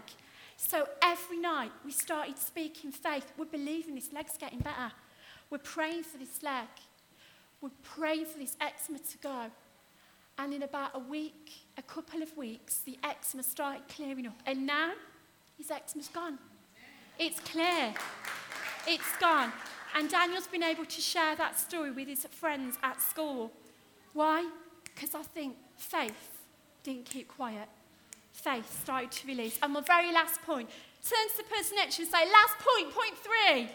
So 0.57 0.87
every 1.03 1.37
night 1.37 1.71
we 1.85 1.91
started 1.91 2.39
speaking 2.39 2.91
faith. 2.91 3.31
We're 3.37 3.45
believing 3.45 3.93
this 3.93 4.11
leg's 4.11 4.35
getting 4.35 4.59
better. 4.59 4.91
We're 5.51 5.59
praying 5.59 6.03
for 6.03 6.17
this 6.17 6.41
leg. 6.41 6.67
We're 7.61 7.69
praying 7.83 8.25
for 8.25 8.39
this 8.39 8.57
eczema 8.59 8.97
to 8.97 9.17
go. 9.19 9.45
And 10.39 10.53
in 10.55 10.63
about 10.63 10.91
a 10.95 10.99
week, 10.99 11.51
a 11.77 11.83
couple 11.83 12.23
of 12.23 12.35
weeks, 12.35 12.79
the 12.79 12.97
eczema 13.03 13.43
started 13.43 13.87
clearing 13.89 14.25
up. 14.25 14.39
And 14.47 14.65
now 14.65 14.93
his 15.55 15.69
eczema's 15.69 16.07
gone. 16.07 16.39
It's 17.19 17.39
clear. 17.41 17.93
It's 18.87 19.17
gone. 19.19 19.51
And 19.95 20.09
Daniel's 20.09 20.47
been 20.47 20.63
able 20.63 20.85
to 20.85 21.01
share 21.01 21.35
that 21.35 21.59
story 21.59 21.91
with 21.91 22.07
his 22.07 22.25
friends 22.31 22.77
at 22.81 23.01
school. 23.01 23.51
Why? 24.13 24.49
Because 24.83 25.13
I 25.13 25.21
think 25.21 25.55
faith 25.77 26.41
didn't 26.83 27.05
keep 27.05 27.27
quiet. 27.27 27.69
Faith 28.31 28.81
started 28.81 29.11
to 29.11 29.27
release. 29.27 29.59
And 29.61 29.73
my 29.73 29.81
very 29.81 30.11
last 30.11 30.41
point 30.41 30.69
turn 31.07 31.29
to 31.29 31.37
the 31.37 31.43
person 31.43 31.75
next 31.75 31.97
to 31.97 32.01
you 32.01 32.07
and 32.07 32.13
say, 32.13 32.31
Last 32.31 32.55
point, 32.59 32.93
point 32.93 33.17
three. 33.17 33.69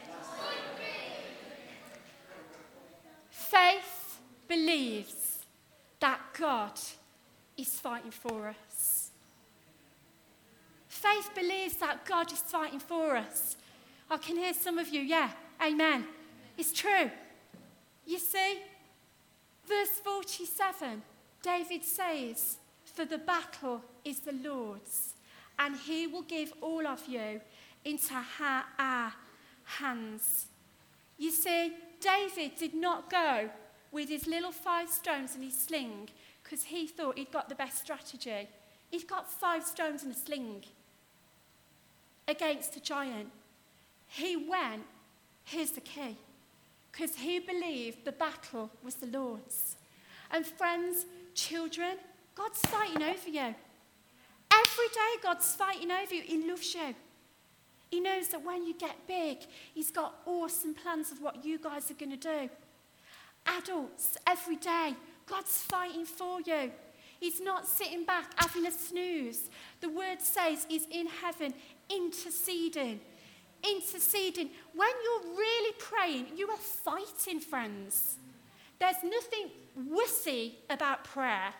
Faith 3.30 4.20
believes 4.48 5.38
that 6.00 6.20
God 6.38 6.72
is 7.56 7.68
fighting 7.68 8.10
for 8.10 8.48
us. 8.48 9.10
Faith 10.88 11.30
believes 11.34 11.76
that 11.76 12.04
God 12.04 12.32
is 12.32 12.40
fighting 12.40 12.80
for 12.80 13.16
us. 13.16 13.56
I 14.10 14.16
can 14.16 14.36
hear 14.36 14.52
some 14.52 14.78
of 14.78 14.88
you, 14.88 15.00
yeah, 15.00 15.30
amen. 15.62 16.06
It's 16.56 16.72
true. 16.72 17.10
You 18.06 18.18
see, 18.18 18.60
verse 19.66 20.00
47, 20.02 21.02
David 21.42 21.84
says, 21.84 22.56
For 22.84 23.04
the 23.04 23.18
battle 23.18 23.82
is 24.04 24.20
the 24.20 24.32
Lord's, 24.32 25.14
and 25.58 25.76
he 25.76 26.06
will 26.06 26.22
give 26.22 26.52
all 26.60 26.86
of 26.86 27.06
you 27.06 27.40
into 27.84 28.14
our 28.78 29.12
hands. 29.64 30.46
You 31.16 31.30
see, 31.30 31.72
David 32.00 32.52
did 32.56 32.74
not 32.74 33.10
go 33.10 33.50
with 33.90 34.08
his 34.08 34.26
little 34.26 34.52
five 34.52 34.88
stones 34.88 35.34
and 35.34 35.44
his 35.44 35.56
sling 35.58 36.08
because 36.42 36.64
he 36.64 36.86
thought 36.86 37.18
he'd 37.18 37.32
got 37.32 37.48
the 37.48 37.54
best 37.54 37.78
strategy. 37.78 38.48
He's 38.90 39.04
got 39.04 39.30
five 39.30 39.64
stones 39.64 40.02
and 40.02 40.12
a 40.12 40.16
sling 40.16 40.64
against 42.26 42.76
a 42.76 42.80
giant. 42.80 43.30
He 44.06 44.36
went, 44.36 44.84
here's 45.48 45.70
the 45.70 45.80
key, 45.80 46.16
because 46.92 47.16
he 47.16 47.38
believed 47.38 48.04
the 48.04 48.12
battle 48.12 48.70
was 48.82 48.96
the 48.96 49.06
Lord's. 49.06 49.76
And 50.30 50.46
friends, 50.46 51.06
children, 51.34 51.96
God's 52.34 52.60
fighting 52.60 53.02
over 53.02 53.28
you. 53.28 53.54
Every 54.52 54.88
day, 54.88 55.22
God's 55.22 55.54
fighting 55.54 55.90
over 55.90 56.14
you. 56.14 56.22
He 56.22 56.48
loves 56.48 56.74
you. 56.74 56.94
He 57.90 58.00
knows 58.00 58.28
that 58.28 58.44
when 58.44 58.66
you 58.66 58.74
get 58.74 59.06
big, 59.06 59.38
He's 59.74 59.90
got 59.90 60.14
awesome 60.26 60.74
plans 60.74 61.10
of 61.10 61.22
what 61.22 61.44
you 61.44 61.58
guys 61.58 61.90
are 61.90 61.94
going 61.94 62.10
to 62.10 62.16
do. 62.16 62.50
Adults, 63.46 64.18
every 64.26 64.56
day, 64.56 64.94
God's 65.26 65.62
fighting 65.62 66.04
for 66.04 66.40
you. 66.42 66.70
He's 67.18 67.40
not 67.40 67.66
sitting 67.66 68.04
back 68.04 68.32
having 68.36 68.66
a 68.66 68.70
snooze. 68.70 69.48
The 69.80 69.88
word 69.88 70.20
says 70.20 70.66
He's 70.68 70.86
in 70.90 71.06
heaven 71.06 71.54
interceding. 71.88 73.00
Interceding. 73.62 74.50
When 74.74 74.88
you're 75.04 75.36
really 75.36 75.74
praying, 75.78 76.26
you 76.36 76.48
are 76.50 76.56
fighting, 76.56 77.40
friends. 77.40 78.16
There's 78.78 79.02
nothing 79.02 79.50
wussy 79.90 80.52
about 80.70 81.04
prayer. 81.04 81.52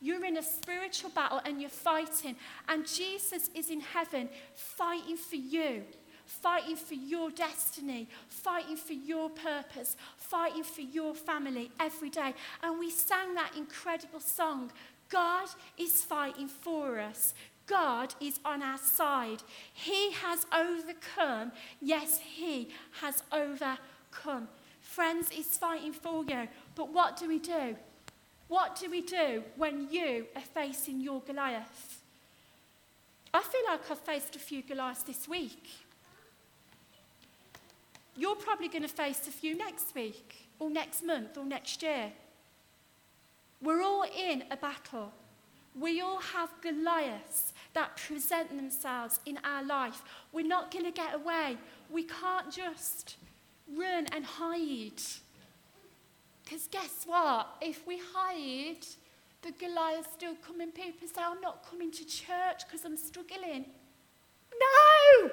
You're 0.00 0.24
in 0.24 0.36
a 0.36 0.42
spiritual 0.42 1.10
battle 1.10 1.40
and 1.44 1.60
you're 1.60 1.70
fighting. 1.70 2.36
And 2.68 2.86
Jesus 2.86 3.50
is 3.54 3.70
in 3.70 3.80
heaven 3.80 4.28
fighting 4.54 5.16
for 5.16 5.36
you, 5.36 5.82
fighting 6.24 6.76
for 6.76 6.94
your 6.94 7.30
destiny, 7.30 8.08
fighting 8.28 8.76
for 8.76 8.92
your 8.92 9.28
purpose, 9.28 9.96
fighting 10.16 10.62
for 10.62 10.82
your 10.82 11.14
family 11.14 11.70
every 11.80 12.10
day. 12.10 12.34
And 12.62 12.78
we 12.78 12.90
sang 12.90 13.34
that 13.34 13.56
incredible 13.56 14.20
song 14.20 14.70
God 15.08 15.48
is 15.78 16.02
fighting 16.02 16.48
for 16.48 17.00
us. 17.00 17.34
God 17.68 18.14
is 18.20 18.40
on 18.44 18.62
our 18.62 18.78
side. 18.78 19.42
He 19.72 20.12
has 20.12 20.46
overcome. 20.52 21.52
Yes, 21.80 22.20
He 22.20 22.70
has 23.00 23.22
overcome. 23.30 24.48
Friends, 24.80 25.28
He's 25.28 25.56
fighting 25.56 25.92
for 25.92 26.24
you. 26.24 26.48
But 26.74 26.92
what 26.92 27.16
do 27.16 27.28
we 27.28 27.38
do? 27.38 27.76
What 28.48 28.76
do 28.80 28.90
we 28.90 29.02
do 29.02 29.42
when 29.56 29.88
you 29.90 30.26
are 30.34 30.42
facing 30.42 31.00
your 31.00 31.20
Goliath? 31.20 32.00
I 33.32 33.42
feel 33.42 33.60
like 33.68 33.90
I've 33.90 33.98
faced 33.98 34.34
a 34.36 34.38
few 34.38 34.62
Goliaths 34.62 35.02
this 35.02 35.28
week. 35.28 35.68
You're 38.16 38.36
probably 38.36 38.68
going 38.68 38.82
to 38.82 38.88
face 38.88 39.28
a 39.28 39.30
few 39.30 39.56
next 39.56 39.94
week, 39.94 40.48
or 40.58 40.70
next 40.70 41.04
month, 41.04 41.36
or 41.36 41.44
next 41.44 41.82
year. 41.82 42.10
We're 43.62 43.82
all 43.82 44.04
in 44.04 44.44
a 44.50 44.56
battle. 44.56 45.12
We 45.78 46.00
all 46.00 46.20
have 46.20 46.50
Goliaths 46.60 47.52
that 47.74 47.96
present 47.96 48.56
themselves 48.56 49.20
in 49.26 49.38
our 49.44 49.62
life. 49.64 50.02
We're 50.32 50.46
not 50.46 50.70
going 50.70 50.84
to 50.84 50.90
get 50.90 51.14
away. 51.14 51.56
We 51.90 52.04
can't 52.04 52.50
just 52.50 53.16
run 53.76 54.06
and 54.12 54.24
hide. 54.24 55.02
Because 56.44 56.68
guess 56.70 57.04
what? 57.06 57.56
If 57.60 57.86
we 57.86 58.00
hide, 58.14 58.86
the 59.42 59.52
Goliath 59.52 60.08
still 60.16 60.34
coming. 60.36 60.70
People 60.70 61.06
say, 61.06 61.22
I'm 61.22 61.40
not 61.40 61.68
coming 61.68 61.90
to 61.92 62.06
church 62.06 62.62
because 62.66 62.84
I'm 62.84 62.96
struggling. 62.96 63.66
No! 64.52 65.30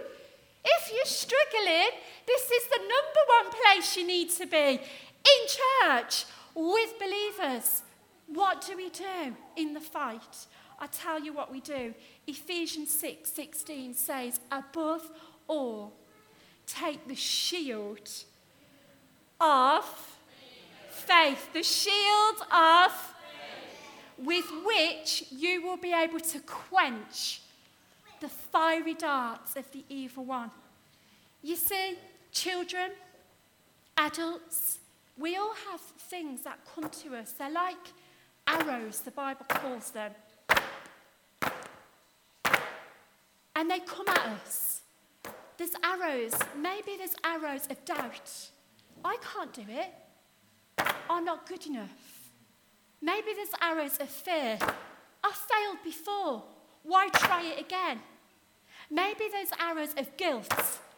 If 0.65 0.91
you're 0.93 1.05
struggling, 1.05 1.89
this 2.25 2.51
is 2.51 2.67
the 2.69 2.79
number 2.79 3.51
one 3.51 3.61
place 3.61 3.95
you 3.95 4.05
need 4.05 4.29
to 4.31 4.45
be 4.45 4.79
in 5.25 5.47
church 5.47 6.25
with 6.53 6.93
believers. 6.99 7.83
What 8.27 8.65
do 8.65 8.75
we 8.75 8.89
do 8.89 9.35
in 9.55 9.73
the 9.73 9.79
fight? 9.79 10.47
I 10.79 10.87
tell 10.87 11.19
you 11.19 11.33
what 11.33 11.51
we 11.51 11.61
do. 11.61 11.93
Ephesians 12.27 12.91
6 12.91 13.31
16 13.31 13.93
says, 13.93 14.39
Above 14.51 15.09
all, 15.47 15.93
take 16.67 17.07
the 17.07 17.15
shield 17.15 18.09
of 19.39 19.85
faith, 20.89 21.53
the 21.53 21.63
shield 21.63 22.37
of 22.51 22.91
with 24.17 24.45
which 24.63 25.25
you 25.29 25.61
will 25.61 25.77
be 25.77 25.93
able 25.93 26.19
to 26.19 26.39
quench 26.39 27.41
the 28.21 28.29
fiery 28.29 28.93
darts 28.93 29.55
of 29.55 29.69
the 29.71 29.83
evil 29.89 30.23
one. 30.23 30.51
You 31.41 31.55
see, 31.55 31.97
children, 32.31 32.91
adults, 33.97 34.79
we 35.17 35.35
all 35.35 35.53
have 35.69 35.79
things 35.81 36.43
that 36.43 36.59
come 36.73 36.89
to 36.89 37.15
us. 37.15 37.33
They're 37.33 37.51
like 37.51 37.75
arrows, 38.47 39.01
the 39.01 39.11
Bible 39.11 39.45
calls 39.47 39.91
them. 39.91 40.11
And 43.55 43.69
they 43.69 43.79
come 43.79 44.07
at 44.07 44.27
us. 44.43 44.81
There's 45.57 45.75
arrows. 45.83 46.33
Maybe 46.57 46.97
there's 46.97 47.15
arrows 47.23 47.67
of 47.69 47.83
doubt. 47.85 48.49
I 49.03 49.17
can't 49.21 49.53
do 49.53 49.63
it 49.69 49.93
I'm 51.09 51.25
not 51.25 51.47
good 51.47 51.65
enough. 51.67 52.31
Maybe 53.01 53.27
there's 53.35 53.49
arrows 53.61 53.97
of 53.99 54.09
fear. 54.09 54.57
I 55.23 55.31
failed 55.31 55.83
before. 55.83 56.43
Why 56.83 57.09
try 57.09 57.43
it 57.43 57.59
again? 57.59 57.99
Maybe 58.89 59.25
there's 59.31 59.49
arrows 59.59 59.93
of 59.97 60.15
guilt. 60.17 60.49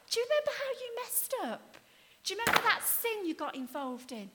Do 0.10 0.20
you 0.20 0.26
remember 0.26 0.52
how 0.52 0.72
you 0.80 0.96
messed 1.04 1.34
up? 1.44 1.78
Do 2.24 2.34
you 2.34 2.40
remember 2.40 2.68
that 2.68 2.84
sin 2.84 3.26
you 3.26 3.34
got 3.34 3.56
involved 3.56 4.12
in? 4.12 4.30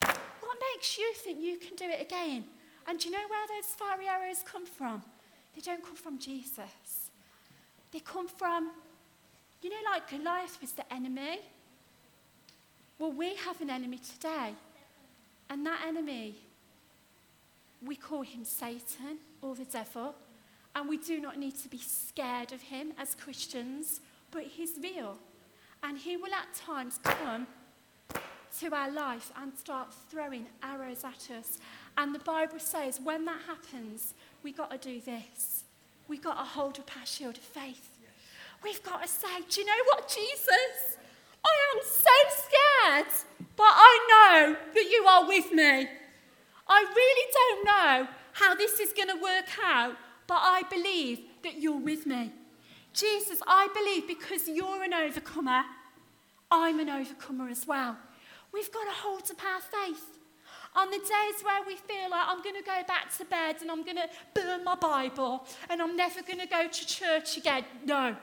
What 0.00 0.58
makes 0.74 0.98
you 0.98 1.12
think 1.14 1.40
you 1.40 1.58
can 1.58 1.76
do 1.76 1.84
it 1.84 2.00
again? 2.00 2.44
And 2.86 2.98
do 2.98 3.08
you 3.08 3.12
know 3.12 3.26
where 3.28 3.46
those 3.48 3.70
fiery 3.70 4.06
arrows 4.08 4.44
come 4.44 4.66
from? 4.66 5.02
They 5.54 5.60
don't 5.60 5.82
come 5.82 5.96
from 5.96 6.18
Jesus. 6.18 7.10
They 7.92 8.00
come 8.00 8.26
from, 8.26 8.70
you 9.62 9.70
know, 9.70 9.76
like 9.92 10.10
Goliath 10.10 10.60
was 10.60 10.72
the 10.72 10.92
enemy. 10.92 11.40
Well, 12.98 13.12
we 13.12 13.34
have 13.36 13.60
an 13.60 13.70
enemy 13.70 13.98
today, 13.98 14.54
and 15.50 15.64
that 15.66 15.80
enemy, 15.86 16.36
we 17.84 17.96
call 17.96 18.22
him 18.22 18.44
Satan 18.44 19.18
or 19.42 19.54
the 19.54 19.64
devil, 19.64 20.14
and 20.74 20.88
we 20.88 20.96
do 20.96 21.20
not 21.20 21.38
need 21.38 21.56
to 21.56 21.68
be 21.68 21.78
scared 21.78 22.52
of 22.52 22.62
him 22.62 22.92
as 22.98 23.14
Christians, 23.14 24.00
but 24.30 24.44
he's 24.44 24.72
real, 24.82 25.18
and 25.82 25.98
he 25.98 26.16
will 26.16 26.32
at 26.32 26.52
times 26.54 26.98
come 27.02 27.46
to 28.60 28.74
our 28.74 28.90
life 28.90 29.32
and 29.36 29.52
start 29.58 29.92
throwing 30.08 30.46
arrows 30.62 31.04
at 31.04 31.30
us. 31.36 31.58
And 31.98 32.14
the 32.14 32.20
Bible 32.20 32.58
says 32.58 33.00
when 33.02 33.24
that 33.24 33.40
happens, 33.46 34.14
we 34.44 34.52
got 34.52 34.70
to 34.70 34.78
do 34.78 35.00
this. 35.00 35.64
We've 36.06 36.22
got 36.22 36.34
to 36.34 36.44
hold 36.44 36.78
up 36.78 36.90
our 37.00 37.06
shield 37.06 37.38
of 37.38 37.42
faith. 37.42 37.88
We've 38.62 38.82
got 38.82 39.02
to 39.02 39.08
say, 39.08 39.40
do 39.48 39.62
you 39.62 39.66
know 39.66 39.84
what, 39.86 40.06
Jesus? 40.06 40.98
I 41.44 41.74
am 41.74 41.80
so 41.82 42.10
scared, 42.28 43.26
but 43.56 43.64
I 43.66 43.98
know 44.08 44.56
that 44.74 44.90
you 44.90 45.04
are 45.06 45.26
with 45.26 45.50
me. 45.50 45.88
I 46.68 46.86
really 46.94 47.32
don't 47.32 47.64
know 47.64 48.08
how 48.32 48.54
this 48.54 48.80
is 48.80 48.92
going 48.92 49.08
to 49.08 49.22
work 49.22 49.46
out, 49.64 49.96
but 50.26 50.38
I 50.40 50.62
believe 50.70 51.20
that 51.42 51.60
you're 51.60 51.78
with 51.78 52.06
me. 52.06 52.32
Jesus, 52.92 53.40
I 53.46 53.68
believe 53.74 54.06
because 54.06 54.48
you're 54.48 54.82
an 54.82 54.94
overcomer, 54.94 55.62
I'm 56.50 56.80
an 56.80 56.88
overcomer 56.88 57.48
as 57.48 57.66
well. 57.66 57.96
We've 58.52 58.70
got 58.72 58.84
to 58.84 58.92
hold 58.92 59.22
up 59.30 59.44
our 59.44 59.60
faith. 59.60 60.18
On 60.84 60.90
the 60.90 60.98
days 60.98 61.42
where 61.42 61.62
we 61.66 61.76
feel 61.76 62.10
like 62.10 62.26
I'm 62.28 62.42
going 62.42 62.56
to 62.56 62.62
go 62.62 62.82
back 62.86 63.10
to 63.16 63.24
bed 63.24 63.56
and 63.62 63.70
I'm 63.70 63.84
going 63.84 63.96
to 63.96 64.06
burn 64.34 64.62
my 64.64 64.74
Bible 64.74 65.46
and 65.70 65.80
I'm 65.80 65.96
never 65.96 66.20
going 66.20 66.40
to 66.40 66.46
go 66.46 66.68
to 66.68 66.86
church 66.86 67.38
again. 67.38 67.64
No. 67.86 68.14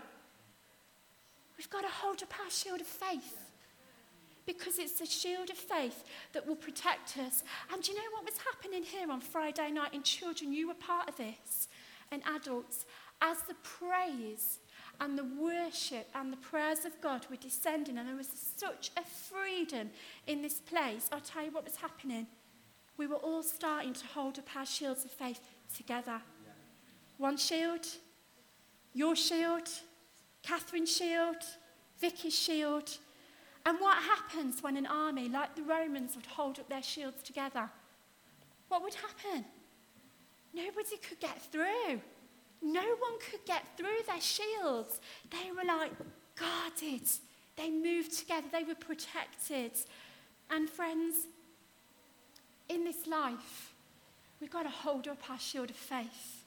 We've 1.57 1.69
got 1.71 1.81
to 1.81 1.87
hold 1.87 2.21
up 2.21 2.31
our 2.43 2.51
shield 2.51 2.79
of 2.79 2.85
faith 2.85 3.49
because 4.45 4.77
it's 4.77 4.99
the 4.99 5.07
shield 5.07 5.49
of 5.49 5.57
faith 5.57 6.03
that 6.33 6.45
will 6.45 6.55
protect 6.55 7.17
us. 7.17 7.41
And 7.73 7.81
do 7.81 7.93
you 7.93 7.97
know 7.97 8.03
what 8.13 8.25
was 8.25 8.37
happening 8.37 8.83
here 8.83 9.09
on 9.09 9.21
Friday 9.21 9.71
night 9.71 9.95
in 9.95 10.03
children? 10.03 10.53
You 10.53 10.67
were 10.67 10.75
part 10.75 11.09
of 11.09 11.17
this, 11.17 11.67
and 12.11 12.21
adults. 12.35 12.85
As 13.23 13.41
the 13.41 13.55
praise 13.63 14.59
and 14.99 15.17
the 15.17 15.25
worship 15.39 16.07
and 16.13 16.31
the 16.31 16.37
prayers 16.37 16.85
of 16.85 17.01
God 17.01 17.25
were 17.27 17.37
descending, 17.37 17.97
and 17.97 18.07
there 18.07 18.15
was 18.15 18.29
such 18.55 18.91
a 18.97 19.01
freedom 19.01 19.89
in 20.27 20.43
this 20.43 20.59
place. 20.59 21.09
I'll 21.11 21.21
tell 21.21 21.43
you 21.43 21.51
what 21.51 21.63
was 21.63 21.77
happening. 21.77 22.27
We 23.01 23.07
were 23.07 23.15
all 23.15 23.41
starting 23.41 23.93
to 23.93 24.05
hold 24.13 24.37
up 24.37 24.55
our 24.55 24.63
shields 24.63 25.05
of 25.05 25.09
faith 25.09 25.39
together. 25.75 26.21
One 27.17 27.35
shield, 27.35 27.87
your 28.93 29.15
shield, 29.15 29.67
Catherine's 30.43 30.95
shield, 30.95 31.37
Vicky's 31.99 32.37
shield. 32.37 32.99
And 33.65 33.79
what 33.79 33.97
happens 34.03 34.61
when 34.61 34.77
an 34.77 34.85
army 34.85 35.29
like 35.29 35.55
the 35.55 35.63
Romans 35.63 36.15
would 36.15 36.27
hold 36.27 36.59
up 36.59 36.69
their 36.69 36.83
shields 36.83 37.23
together? 37.23 37.71
What 38.67 38.83
would 38.83 38.93
happen? 38.93 39.45
Nobody 40.53 40.97
could 40.97 41.19
get 41.19 41.41
through. 41.51 42.01
No 42.61 42.83
one 42.83 43.17
could 43.31 43.43
get 43.47 43.63
through 43.77 44.03
their 44.05 44.21
shields. 44.21 45.01
They 45.31 45.49
were 45.49 45.65
like 45.67 45.93
guarded. 46.35 47.09
They 47.57 47.71
moved 47.71 48.15
together. 48.19 48.45
They 48.51 48.63
were 48.63 48.75
protected. 48.75 49.71
And 50.51 50.69
friends, 50.69 51.25
in 52.71 52.85
this 52.85 53.05
life, 53.05 53.73
we've 54.39 54.51
got 54.51 54.63
to 54.63 54.69
hold 54.69 55.07
up 55.07 55.29
our 55.29 55.39
shield 55.39 55.69
of 55.69 55.75
faith. 55.75 56.43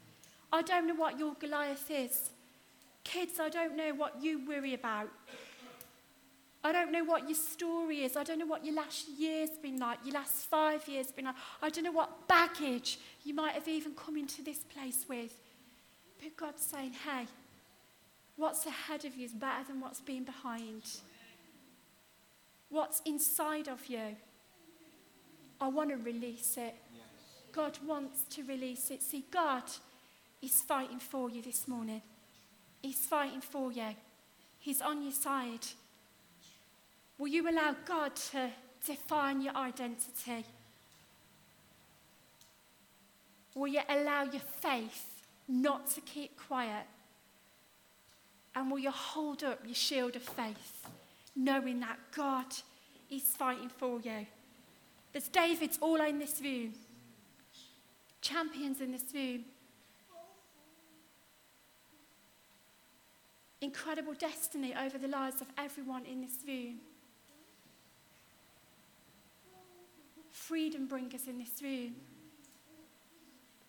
I 0.52 0.62
don't 0.62 0.87
know 0.87 0.94
what 0.94 1.18
your 1.18 1.34
Goliath 1.34 1.90
is. 1.90 2.30
Kids, 3.04 3.38
I 3.38 3.48
don't 3.48 3.76
know 3.76 3.92
what 3.94 4.22
you 4.22 4.46
worry 4.46 4.74
about. 4.74 5.10
I 6.66 6.72
don't 6.72 6.90
know 6.90 7.04
what 7.04 7.28
your 7.28 7.34
story 7.34 8.04
is. 8.04 8.16
I 8.16 8.24
don't 8.24 8.38
know 8.38 8.46
what 8.46 8.64
your 8.64 8.74
last 8.74 9.06
year's 9.18 9.50
been 9.62 9.78
like, 9.78 9.98
your 10.02 10.14
last 10.14 10.46
five 10.46 10.88
years 10.88 11.12
been 11.12 11.26
like. 11.26 11.34
I 11.60 11.68
don't 11.68 11.84
know 11.84 11.92
what 11.92 12.26
baggage 12.26 12.98
you 13.22 13.34
might 13.34 13.52
have 13.52 13.68
even 13.68 13.92
come 13.94 14.16
into 14.16 14.42
this 14.42 14.60
place 14.60 15.04
with. 15.06 15.38
But 16.22 16.34
God's 16.38 16.62
saying, 16.62 16.92
hey, 17.06 17.26
what's 18.37 18.64
ahead 18.64 19.04
of 19.04 19.14
you 19.14 19.26
is 19.26 19.32
better 19.32 19.64
than 19.68 19.80
what's 19.80 20.00
been 20.00 20.24
behind. 20.24 20.82
What's 22.70 23.02
inside 23.04 23.68
of 23.68 23.87
you, 23.87 24.16
I 25.60 25.68
want 25.68 25.90
to 25.90 25.96
release 25.96 26.56
it. 26.56 26.74
God 27.52 27.78
wants 27.86 28.24
to 28.30 28.42
release 28.42 28.90
it. 28.90 29.02
See, 29.02 29.24
God 29.30 29.62
is 30.42 30.60
fighting 30.60 30.98
for 30.98 31.30
you 31.30 31.40
this 31.40 31.68
morning. 31.68 32.02
He's 32.82 33.06
fighting 33.06 33.40
for 33.40 33.72
you. 33.72 33.94
He's 34.58 34.82
on 34.82 35.02
your 35.02 35.12
side. 35.12 35.66
Will 37.16 37.28
you 37.28 37.48
allow 37.48 37.76
God 37.86 38.16
to 38.32 38.50
define 38.84 39.40
your 39.40 39.56
identity? 39.56 40.44
Will 43.54 43.68
you 43.68 43.80
allow 43.88 44.24
your 44.24 44.42
faith 44.42 45.22
not 45.46 45.88
to 45.90 46.00
keep 46.00 46.36
quiet? 46.36 46.86
And 48.54 48.70
will 48.70 48.80
you 48.80 48.90
hold 48.90 49.44
up 49.44 49.60
your 49.64 49.74
shield 49.74 50.16
of 50.16 50.22
faith, 50.22 50.86
knowing 51.36 51.80
that 51.80 51.98
God 52.14 52.46
is 53.10 53.22
fighting 53.22 53.68
for 53.68 54.00
you? 54.00 54.26
There's 55.14 55.29
David's 55.29 55.79
all 55.81 56.03
in 56.03 56.18
this 56.18 56.42
room, 56.42 56.74
champions 58.20 58.83
in 58.83 58.92
this 58.92 59.05
room. 59.14 59.46
Incredible 63.62 64.12
destiny 64.12 64.74
over 64.74 64.98
the 64.98 65.09
lives 65.09 65.40
of 65.40 65.46
everyone 65.57 66.05
in 66.05 66.20
this 66.20 66.37
room. 66.46 66.81
freedom 70.44 70.87
bringers 70.87 71.27
in 71.27 71.38
this 71.38 71.62
room. 71.62 71.94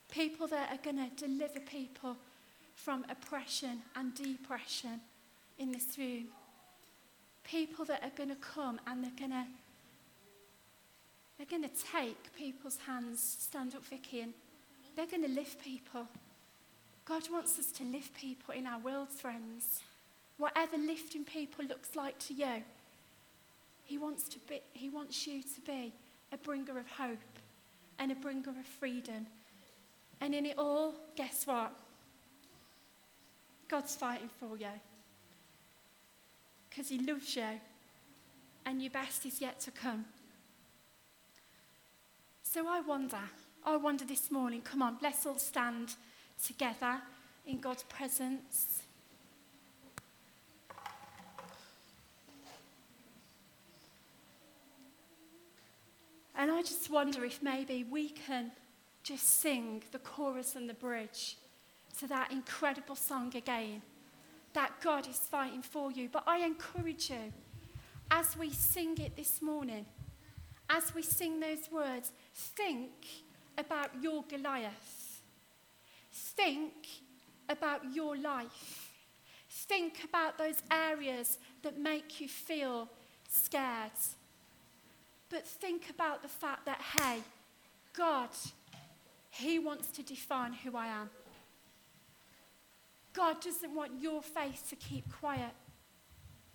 People 0.10 0.48
that 0.48 0.70
are 0.72 0.84
going 0.84 0.98
to 0.98 1.28
deliver 1.28 1.60
people 1.62 2.18
from 2.76 3.06
oppression 3.10 3.82
and 3.96 4.14
depression 4.14 5.00
in 5.58 5.72
this 5.72 5.98
room. 5.98 6.26
People 7.46 7.86
that 7.86 8.04
are 8.04 8.12
going 8.18 8.30
to 8.30 8.36
come 8.36 8.80
and 8.88 9.04
they're 9.04 9.12
going 9.18 9.32
to 9.32 9.46
they're 11.38 11.48
going 11.48 11.64
to 11.64 11.84
take 11.92 12.34
people's 12.38 12.78
hands, 12.88 13.38
stand 13.40 13.76
up, 13.76 13.84
Vicky, 13.86 14.22
and 14.22 14.34
they're 14.96 15.06
going 15.06 15.24
to 15.24 15.30
lift 15.30 15.64
people. 15.64 16.08
God 17.06 17.24
wants 17.32 17.60
us 17.60 17.72
to 17.74 17.84
lift 17.84 18.16
people 18.16 18.54
in 18.54 18.66
our 18.66 18.80
world, 18.80 19.10
friends. 19.10 19.82
Whatever 20.38 20.78
lifting 20.78 21.24
people 21.24 21.66
looks 21.66 21.96
like 21.96 22.18
to 22.20 22.34
you, 22.34 22.64
He 23.84 23.98
wants, 23.98 24.28
to 24.30 24.40
be, 24.48 24.62
he 24.74 24.90
wants 24.90 25.28
you 25.28 25.42
to 25.42 25.62
be 25.66 25.94
a 26.32 26.38
bringer 26.38 26.78
of 26.80 26.90
hope 26.90 27.20
and 28.00 28.12
a 28.12 28.16
bringer 28.16 28.50
of 28.50 28.66
freedom. 28.80 29.28
And 30.22 30.34
in 30.34 30.46
it 30.46 30.58
all, 30.58 30.96
guess 31.16 31.46
what? 31.46 31.74
God's 33.68 33.96
fighting 33.96 34.30
for 34.40 34.58
you. 34.58 34.68
Because 36.70 36.90
He 36.90 37.00
loves 37.00 37.36
you. 37.36 37.60
And 38.66 38.82
your 38.82 38.92
best 38.92 39.26
is 39.26 39.42
yet 39.42 39.60
to 39.62 39.72
come. 39.72 40.06
So 42.56 42.70
I 42.70 42.80
wonder, 42.80 43.20
I 43.66 43.76
wonder 43.76 44.06
this 44.06 44.32
morning, 44.32 44.62
come 44.62 44.82
on, 44.82 44.98
let's 45.02 45.26
all 45.26 45.38
stand 45.38 45.96
together 46.42 47.02
in 47.46 47.60
God's 47.60 47.84
presence. 47.84 48.84
And 56.34 56.50
I 56.50 56.62
just 56.62 56.90
wonder 56.90 57.26
if 57.26 57.44
maybe 57.44 57.84
we 57.84 58.08
can 58.08 58.54
just 59.04 59.42
sing 59.42 59.84
the 59.92 60.00
chorus 60.00 60.56
and 60.56 60.70
the 60.70 60.76
bridge 60.76 61.36
to 62.00 62.08
that 62.08 62.32
incredible 62.32 62.96
song 62.96 63.36
again 63.36 63.82
that 64.54 64.80
God 64.82 65.10
is 65.10 65.20
fighting 65.20 65.62
for 65.62 65.92
you. 65.92 66.08
But 66.10 66.24
I 66.26 66.38
encourage 66.38 67.10
you, 67.10 67.34
as 68.10 68.38
we 68.38 68.50
sing 68.50 68.98
it 69.00 69.18
this 69.18 69.42
morning, 69.42 69.86
as 70.70 70.94
we 70.96 71.02
sing 71.02 71.40
those 71.40 71.72
words, 71.72 72.12
think 72.34 72.92
about 73.58 73.92
your 74.02 74.24
Goliath. 74.30 75.22
Think 76.12 76.74
about 77.50 77.82
your 77.94 78.18
life. 78.18 78.94
Think 79.50 80.04
about 80.04 80.38
those 80.38 80.62
areas 80.72 81.38
that 81.64 81.78
make 81.78 82.20
you 82.20 82.28
feel 82.28 82.90
scared 83.30 83.92
but 85.30 85.46
think 85.46 85.90
about 85.90 86.22
the 86.22 86.28
fact 86.28 86.66
that, 86.66 86.80
hey, 86.80 87.20
God, 87.94 88.30
He 89.32 89.60
wants 89.60 89.90
to 89.90 90.04
define 90.04 90.54
who 90.54 90.78
I 90.78 90.88
am. 90.88 91.10
God 93.14 93.42
doesn't 93.42 93.74
want 93.74 93.92
your 94.00 94.22
faith 94.22 94.66
to 94.70 94.76
keep 94.76 95.12
quiet. 95.12 95.52